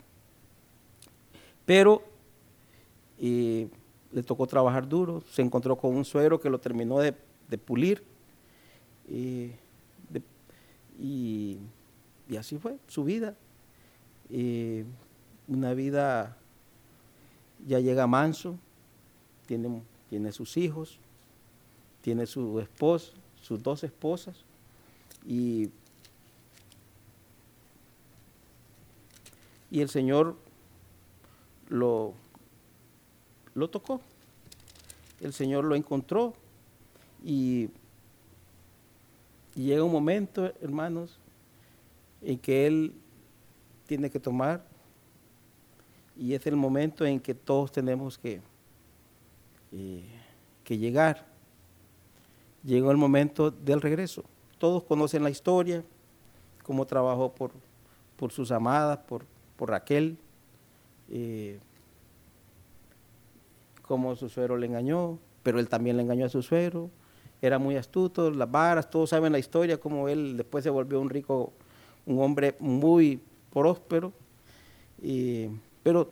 [1.65, 2.03] Pero
[3.17, 7.13] le tocó trabajar duro, se encontró con un suero que lo terminó de,
[7.57, 8.03] pulir.
[9.09, 9.53] y,
[12.37, 13.35] así fue su vida.
[15.47, 16.37] una vida
[17.67, 18.55] ya llega manso,
[19.47, 19.81] tiene,
[20.11, 20.99] tiene sus hijos,
[22.03, 24.35] tiene su esposa, sus dos esposas,
[25.25, 25.69] y,
[29.69, 30.37] y el Señor
[31.69, 32.13] lo,
[33.53, 34.01] lo tocó.
[35.19, 36.33] El Señor lo encontró
[37.23, 37.69] y,
[39.55, 41.17] llega un momento, hermanos,
[42.21, 42.93] en que Él
[43.85, 44.65] tiene que tomar
[46.17, 48.41] y es el momento en que todos tenemos que,
[49.71, 50.03] eh,
[50.63, 51.30] que llegar.
[52.63, 54.23] Llegó el momento del regreso.
[54.57, 55.83] Todos conocen la historia,
[56.63, 57.51] cómo trabajó por,
[58.15, 60.17] por sus amadas, por, por Raquel,
[61.09, 61.59] eh,
[63.81, 66.89] cómo su suegro le engañó, pero él también le engañó a su suegro.
[67.41, 71.09] Era muy astuto, las varas, todos saben la historia, cómo él después se volvió un
[71.09, 71.51] rico,
[72.05, 73.19] un hombre muy
[73.51, 74.13] próspero.
[75.81, 76.11] Pero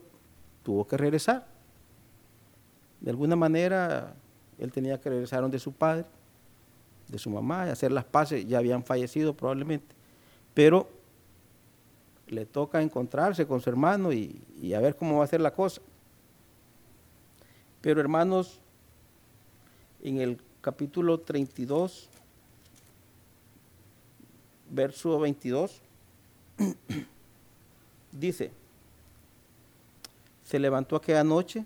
[0.64, 1.46] tuvo que regresar.
[3.00, 4.16] De alguna manera,
[4.58, 6.06] él tenía que regresar donde su padre,
[7.10, 9.96] de su mamá, hacer las paces, ya habían fallecido probablemente.
[10.54, 10.88] Pero
[12.28, 15.52] le toca encontrarse con su hermano y, y a ver cómo va a ser la
[15.52, 15.82] cosa.
[17.82, 18.60] Pero hermanos,
[20.04, 22.10] en el capítulo 32,
[24.70, 25.82] verso 22,
[28.12, 28.52] dice,
[30.44, 31.66] se levantó aquella noche,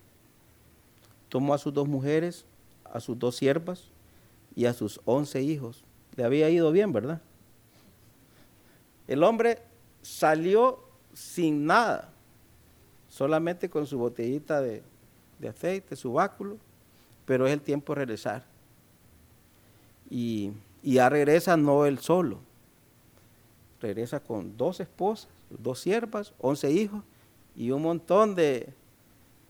[1.28, 2.46] tomó a sus dos mujeres,
[2.86, 3.93] a sus dos siervas
[4.56, 5.84] y a sus once hijos.
[6.16, 7.22] Le había ido bien, ¿verdad?
[9.08, 9.60] El hombre
[10.02, 10.80] salió
[11.14, 12.10] sin nada,
[13.10, 14.84] solamente con su botellita de,
[15.48, 16.58] aceite, su báculo,
[17.26, 18.46] pero es el tiempo de regresar.
[20.10, 20.52] Y,
[20.82, 22.40] y ya regresa no él solo,
[23.82, 27.04] regresa con dos esposas, dos siervas, once hijos
[27.56, 28.74] y un montón de,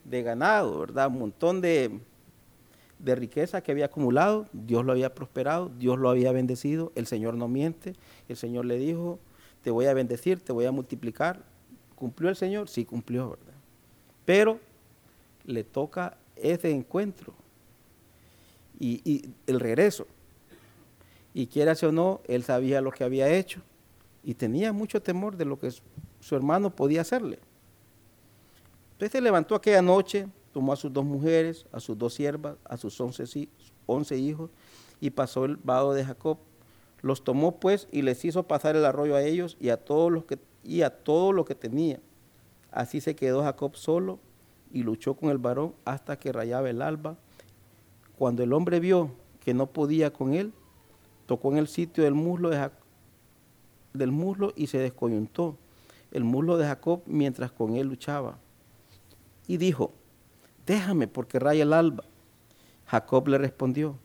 [0.04, 1.08] ganado, ¿verdad?
[1.08, 1.98] Un montón de,
[3.04, 7.34] de riqueza que había acumulado, Dios lo había prosperado, Dios lo había bendecido, el Señor
[7.34, 7.94] no miente,
[8.28, 9.18] el Señor le dijo,
[9.62, 11.42] te voy a bendecir, te voy a multiplicar.
[11.94, 12.68] ¿Cumplió el Señor?
[12.68, 13.54] Sí, cumplió, ¿verdad?
[14.24, 14.58] Pero
[15.44, 17.34] le toca ese encuentro
[18.80, 20.06] y, el regreso.
[21.34, 23.60] Y quiera o no, él sabía lo que había hecho
[24.22, 27.38] y tenía mucho temor de lo que su hermano podía hacerle.
[28.92, 32.76] Entonces se levantó aquella noche, tomó a sus dos mujeres, a sus dos siervas, a
[32.76, 34.50] sus once, hijos,
[35.00, 36.38] y pasó el vado de Jacob.
[37.02, 40.24] Los tomó pues y les hizo pasar el arroyo a ellos y a todos los
[40.24, 41.98] que y a todo lo que tenía.
[42.70, 44.20] Así se quedó Jacob solo
[44.72, 47.16] y luchó con el varón hasta que rayaba el alba.
[48.16, 50.52] Cuando el hombre vio que no podía con él,
[51.26, 52.70] tocó en el sitio del muslo de
[53.92, 55.56] del muslo y se descoyuntó
[56.12, 58.38] el muslo de Jacob mientras con él luchaba
[59.46, 59.92] y dijo,
[60.66, 62.04] déjame porque raya el alba.
[62.86, 63.96] Jacob le respondió,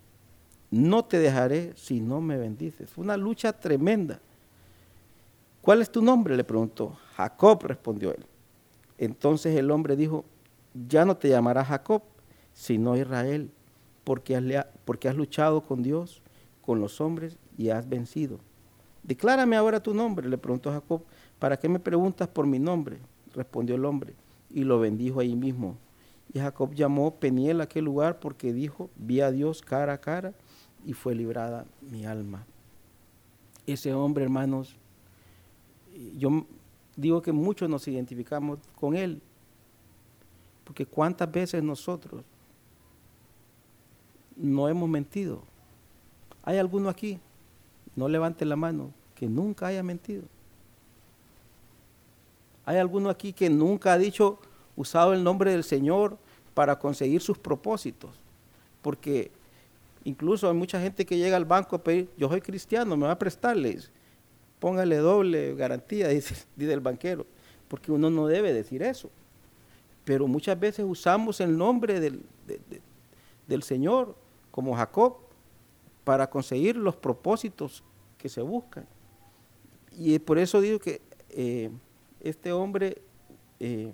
[0.71, 2.89] no te dejaré si no me bendices.
[2.89, 4.19] Fue una lucha tremenda.
[5.61, 6.37] ¿Cuál es tu nombre?
[6.37, 6.97] le preguntó.
[7.15, 8.25] Jacob respondió él.
[8.97, 10.25] Entonces el hombre dijo,
[10.87, 12.03] ya no te llamarás Jacob,
[12.53, 13.49] sino Israel,
[14.03, 14.43] porque has,
[14.85, 16.21] porque has luchado con Dios,
[16.61, 18.39] con los hombres y has vencido.
[19.03, 21.01] Declárame ahora tu nombre, le preguntó Jacob.
[21.39, 22.97] ¿Para qué me preguntas por mi nombre?
[23.33, 24.13] Respondió el hombre
[24.49, 25.77] y lo bendijo ahí mismo.
[26.33, 30.33] Y Jacob llamó Peniel a aquel lugar porque dijo, vi a Dios cara a cara
[30.85, 32.45] y fue librada mi alma.
[33.65, 34.75] Ese hombre, hermanos,
[36.17, 36.45] yo
[36.95, 39.21] digo que muchos nos identificamos con él,
[40.63, 42.23] porque cuántas veces nosotros
[44.35, 45.43] no hemos mentido.
[46.43, 47.19] ¿Hay alguno aquí?
[47.95, 50.23] No levante la mano, que nunca haya mentido.
[52.65, 54.39] ¿Hay alguno aquí que nunca ha dicho,
[54.79, 56.17] usado el nombre del Señor
[56.53, 58.11] para conseguir sus propósitos?
[58.81, 59.29] Porque
[60.05, 63.11] incluso hay mucha gente que llega al banco a pedir, yo soy cristiano, me va
[63.11, 63.91] a prestarles.
[64.59, 67.25] Póngale doble garantía, dice, el banquero,
[67.67, 69.09] porque uno no debe decir eso.
[70.05, 72.23] Pero muchas veces usamos el nombre del,
[73.47, 74.15] del Señor,
[74.49, 75.17] como Jacob,
[76.05, 77.83] para conseguir los propósitos
[78.17, 78.87] que se buscan.
[79.91, 81.69] Y por eso digo que eh,
[82.21, 83.01] este hombre
[83.59, 83.91] eh,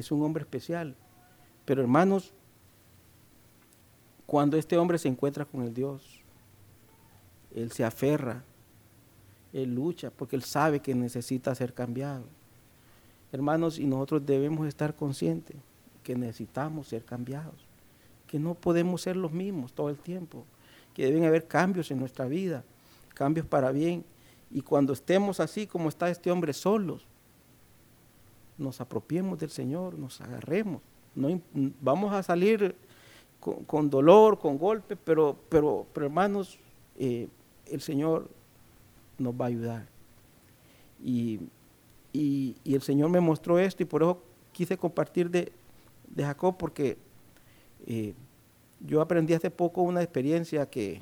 [0.00, 0.96] es un hombre especial.
[1.64, 2.32] Pero hermanos,
[4.26, 6.20] cuando este hombre se encuentra con el Dios,
[7.54, 8.44] Él se aferra,
[9.52, 12.24] Él lucha, porque Él sabe que necesita ser cambiado.
[13.32, 15.56] Hermanos, y nosotros debemos estar conscientes
[16.02, 17.66] que necesitamos ser cambiados,
[18.26, 20.44] que no podemos ser los mismos todo el tiempo,
[20.94, 22.64] que deben haber cambios en nuestra vida,
[23.14, 24.04] cambios para bien.
[24.50, 27.06] Y cuando estemos así como está este hombre solos,
[28.60, 30.82] nos apropiemos del Señor, nos agarremos.
[31.14, 31.40] No,
[31.80, 32.76] vamos a salir
[33.40, 36.58] con, dolor, con golpe, pero, pero, hermanos,
[36.98, 37.28] eh,
[37.66, 38.28] el Señor
[39.18, 39.86] nos va a ayudar.
[41.02, 41.40] Y,
[42.12, 45.52] el Señor me mostró esto y por eso quise compartir de,
[46.16, 46.98] Jacob porque
[47.86, 48.14] eh,
[48.80, 51.00] yo aprendí hace poco una experiencia que,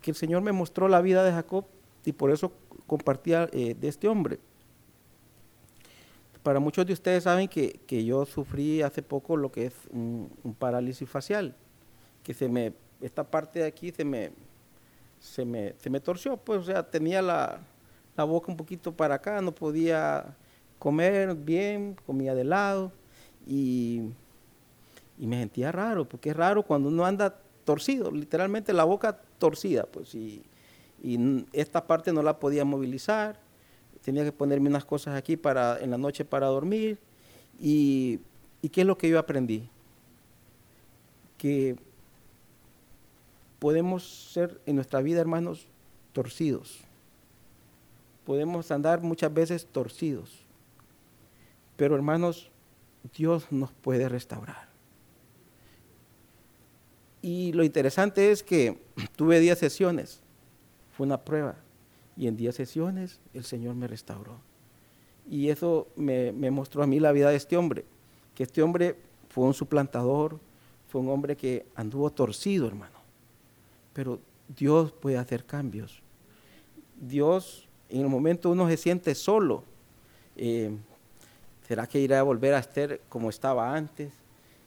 [0.00, 1.64] que el Señor me mostró la vida de Jacob
[2.04, 2.52] y por eso
[2.86, 4.38] compartía eh, de este hombre.
[6.42, 11.08] Para muchos de ustedes saben que, yo sufrí hace poco lo que es un, parálisis
[11.08, 11.54] facial,
[12.22, 12.72] que se me,
[13.02, 14.32] esta parte de aquí se me,
[15.18, 17.60] se me, se me torció, pues, o sea, tenía la,
[18.16, 20.36] boca un poquito para acá, no podía
[20.78, 22.92] comer bien, comía de lado
[23.46, 24.02] y,
[25.18, 29.84] y me sentía raro, porque es raro cuando uno anda torcido, literalmente la boca torcida,
[29.84, 30.42] pues, y,
[31.02, 33.49] y esta parte no la podía movilizar
[34.04, 36.98] tenía que ponerme unas cosas aquí para, en la noche para dormir.
[37.58, 38.20] Y,
[38.72, 39.68] qué es lo que yo aprendí?
[41.38, 41.76] Que
[43.58, 45.66] podemos ser en nuestra vida, hermanos,
[46.12, 46.80] torcidos.
[48.24, 50.30] Podemos andar muchas veces torcidos.
[51.76, 52.50] Pero hermanos,
[53.16, 54.68] Dios nos puede restaurar.
[57.22, 58.78] Y lo interesante es que
[59.16, 60.20] tuve 10 sesiones.
[60.96, 61.56] Fue una prueba
[62.20, 64.36] y en 10 sesiones el Señor me restauró.
[65.26, 67.86] Y eso me, mostró a mí la vida de este hombre,
[68.34, 68.94] que este hombre
[69.30, 70.38] fue un suplantador,
[70.88, 72.98] fue un hombre que anduvo torcido, hermano.
[73.94, 74.20] Pero
[74.54, 76.02] Dios puede hacer cambios.
[77.00, 79.64] Dios, en el momento uno se siente solo.
[80.36, 80.76] Eh,
[81.66, 84.12] ¿Será que irá a volver a estar como estaba antes?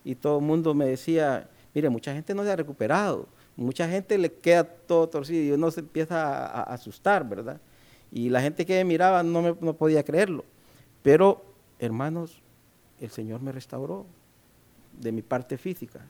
[0.04, 4.18] Y todo el mundo me decía, mire, mucha gente no se ha recuperado mucha gente
[4.18, 7.60] le queda todo torcido y uno se empieza a, asustar, ¿verdad?
[8.12, 10.46] Y la gente que me miraba no, me, no podía creerlo.
[11.02, 11.44] Pero,
[11.80, 12.42] hermanos,
[13.00, 14.06] el Señor me restauró
[15.00, 16.02] de mi parte física.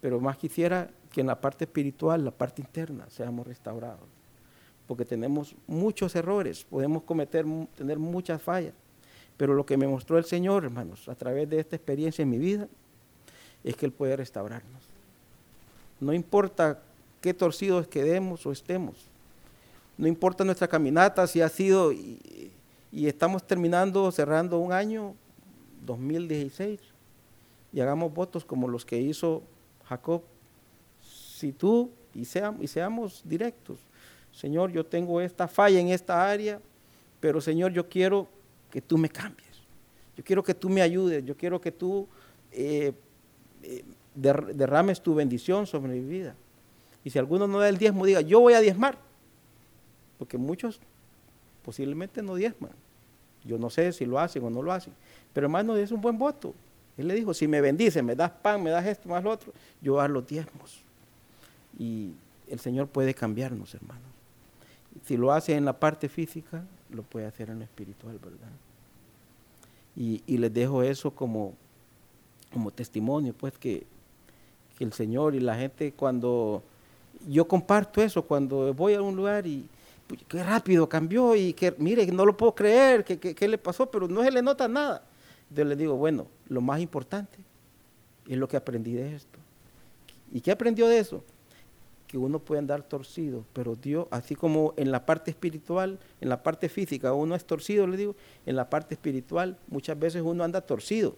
[0.00, 4.08] Pero más quisiera que en la parte espiritual, la parte interna, seamos restaurados.
[4.86, 7.44] Porque tenemos muchos errores, podemos cometer,
[7.74, 8.74] tener muchas fallas.
[9.36, 12.38] Pero lo que me mostró el Señor, hermanos, a través de esta experiencia en mi
[12.38, 12.68] vida,
[13.64, 14.85] es que Él puede restaurarnos.
[16.00, 16.80] No importa
[17.20, 18.94] qué torcidos quedemos o estemos.
[19.98, 22.52] No importa nuestra caminata, si ha sido y,
[22.92, 25.14] estamos terminando, cerrando un año,
[25.84, 26.80] 2016,
[27.72, 29.42] y hagamos votos como los que hizo
[29.84, 30.22] Jacob.
[31.00, 33.78] Si tú, y, seamos, directos,
[34.32, 36.60] Señor, yo tengo esta falla en esta área,
[37.20, 38.28] pero Señor, yo quiero
[38.70, 39.46] que tú me cambies.
[40.16, 42.06] Yo quiero que tú me ayudes, yo quiero que tú
[42.52, 42.92] eh,
[43.62, 43.84] eh,
[44.16, 46.34] derrames tu bendición sobre mi vida.
[47.04, 48.98] Y si alguno no da el diezmo, diga, yo voy a diezmar.
[50.18, 50.80] Porque muchos
[51.64, 52.72] posiblemente no diezman.
[53.44, 54.92] Yo no sé si lo hacen o no lo hacen.
[55.32, 56.54] Pero hermano, es un buen voto.
[56.96, 59.52] Él le dijo, si me bendice, me das pan, me das esto, más lo otro,
[59.82, 60.80] yo voy a los diezmos.
[61.78, 62.12] Y
[62.48, 64.02] el Señor puede cambiarnos, hermanos.
[65.04, 68.48] Si lo hace en la parte física, lo puede hacer en lo espiritual, ¿verdad?
[69.94, 71.54] Y, y les dejo eso como,
[72.52, 73.86] como testimonio, pues que
[74.76, 76.62] que el Señor y la gente cuando
[77.28, 79.66] yo comparto eso, cuando voy a un lugar y
[80.28, 84.22] qué rápido cambió y que mire, no lo puedo creer, ¿qué le pasó, pero no
[84.22, 85.02] se le nota nada.
[85.50, 87.38] Yo le digo, bueno, lo más importante
[88.28, 89.38] es lo que aprendí de esto.
[90.32, 91.24] ¿Y qué aprendió de eso?
[92.06, 96.42] Que uno puede andar torcido, pero Dios, así como en la parte espiritual, en la
[96.42, 100.60] parte física uno es torcido, le digo, en la parte espiritual muchas veces uno anda
[100.60, 101.16] torcido,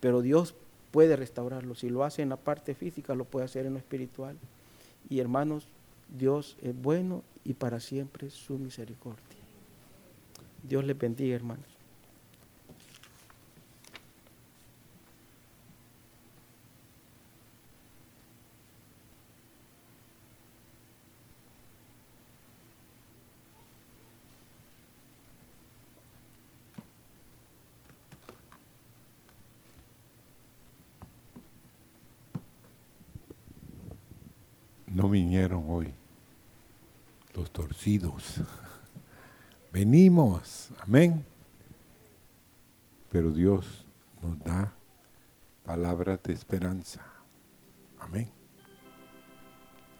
[0.00, 0.54] pero Dios
[0.90, 1.74] puede restaurarlo.
[1.74, 4.36] Si lo hace en la parte física, lo puede hacer en lo espiritual.
[5.08, 5.66] Y hermanos,
[6.18, 9.20] Dios es bueno y para siempre su misericordia.
[10.62, 11.80] Dios les bendiga, hermanos.
[34.99, 35.92] no vinieron hoy
[37.34, 38.40] los torcidos.
[39.72, 41.24] Venimos, amén.
[43.10, 43.86] Pero Dios
[44.22, 44.72] nos da
[45.64, 47.04] palabras de esperanza.
[47.98, 48.30] Amén.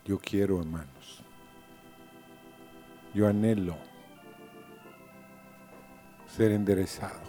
[0.05, 1.23] Yo quiero, hermanos.
[3.15, 3.77] Yo anhelo
[6.27, 7.21] ser enderezado.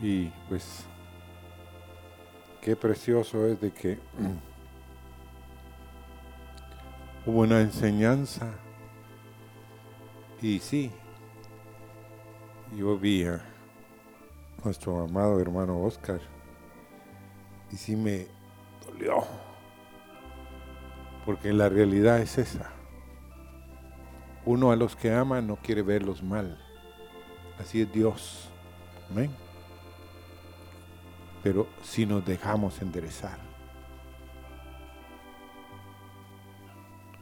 [0.00, 0.84] Y pues,
[2.60, 3.98] qué precioso es de que
[7.24, 8.52] hubo una enseñanza
[10.40, 10.90] y sí,
[12.76, 13.40] yo vi a
[14.64, 16.20] nuestro amado hermano Oscar
[17.70, 18.26] y sí me
[18.84, 19.24] dolió,
[21.24, 22.70] porque la realidad es esa.
[24.44, 26.58] Uno a los que ama no quiere verlos mal.
[27.60, 28.48] Así es Dios.
[29.08, 29.30] Amén.
[31.44, 33.51] Pero si nos dejamos enderezar.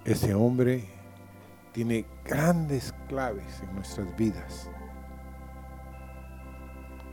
[0.05, 0.85] Ese hombre
[1.73, 4.71] tiene grandes claves en nuestras vidas.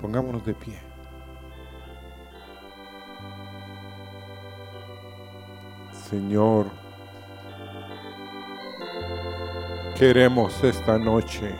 [0.01, 0.79] Pongámonos de pie.
[5.91, 6.67] Señor,
[9.97, 11.53] queremos esta noche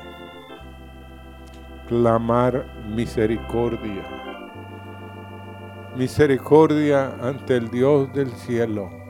[1.87, 4.05] clamar misericordia.
[5.97, 9.06] Misericordia ante el Dios del cielo.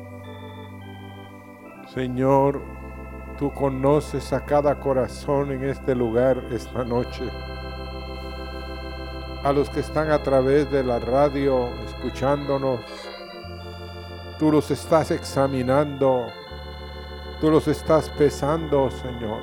[1.97, 2.61] Señor,
[3.39, 7.23] tú conoces a cada corazón en este lugar esta noche.
[9.43, 12.81] A los que están a través de la radio escuchándonos,
[14.37, 16.27] tú los estás examinando,
[17.41, 19.41] tú los estás pesando, Señor.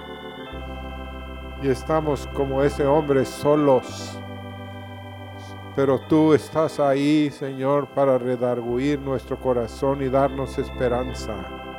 [1.60, 4.16] Y estamos como ese hombre solos.
[5.74, 11.73] Pero tú estás ahí, Señor, para redarguir nuestro corazón y darnos esperanza.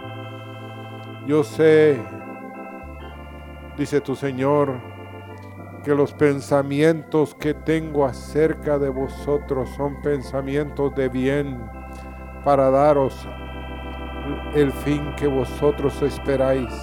[1.25, 1.99] Yo sé,
[3.77, 4.79] dice tu Señor,
[5.83, 11.59] que los pensamientos que tengo acerca de vosotros son pensamientos de bien
[12.43, 13.27] para daros
[14.53, 16.73] el fin que vosotros esperáis.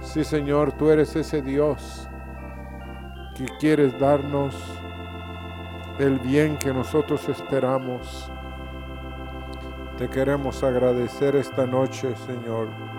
[0.00, 2.08] Sí, Señor, tú eres ese Dios
[3.36, 4.54] que quieres darnos
[5.98, 8.30] el bien que nosotros esperamos.
[9.98, 12.95] Te queremos agradecer esta noche, Señor.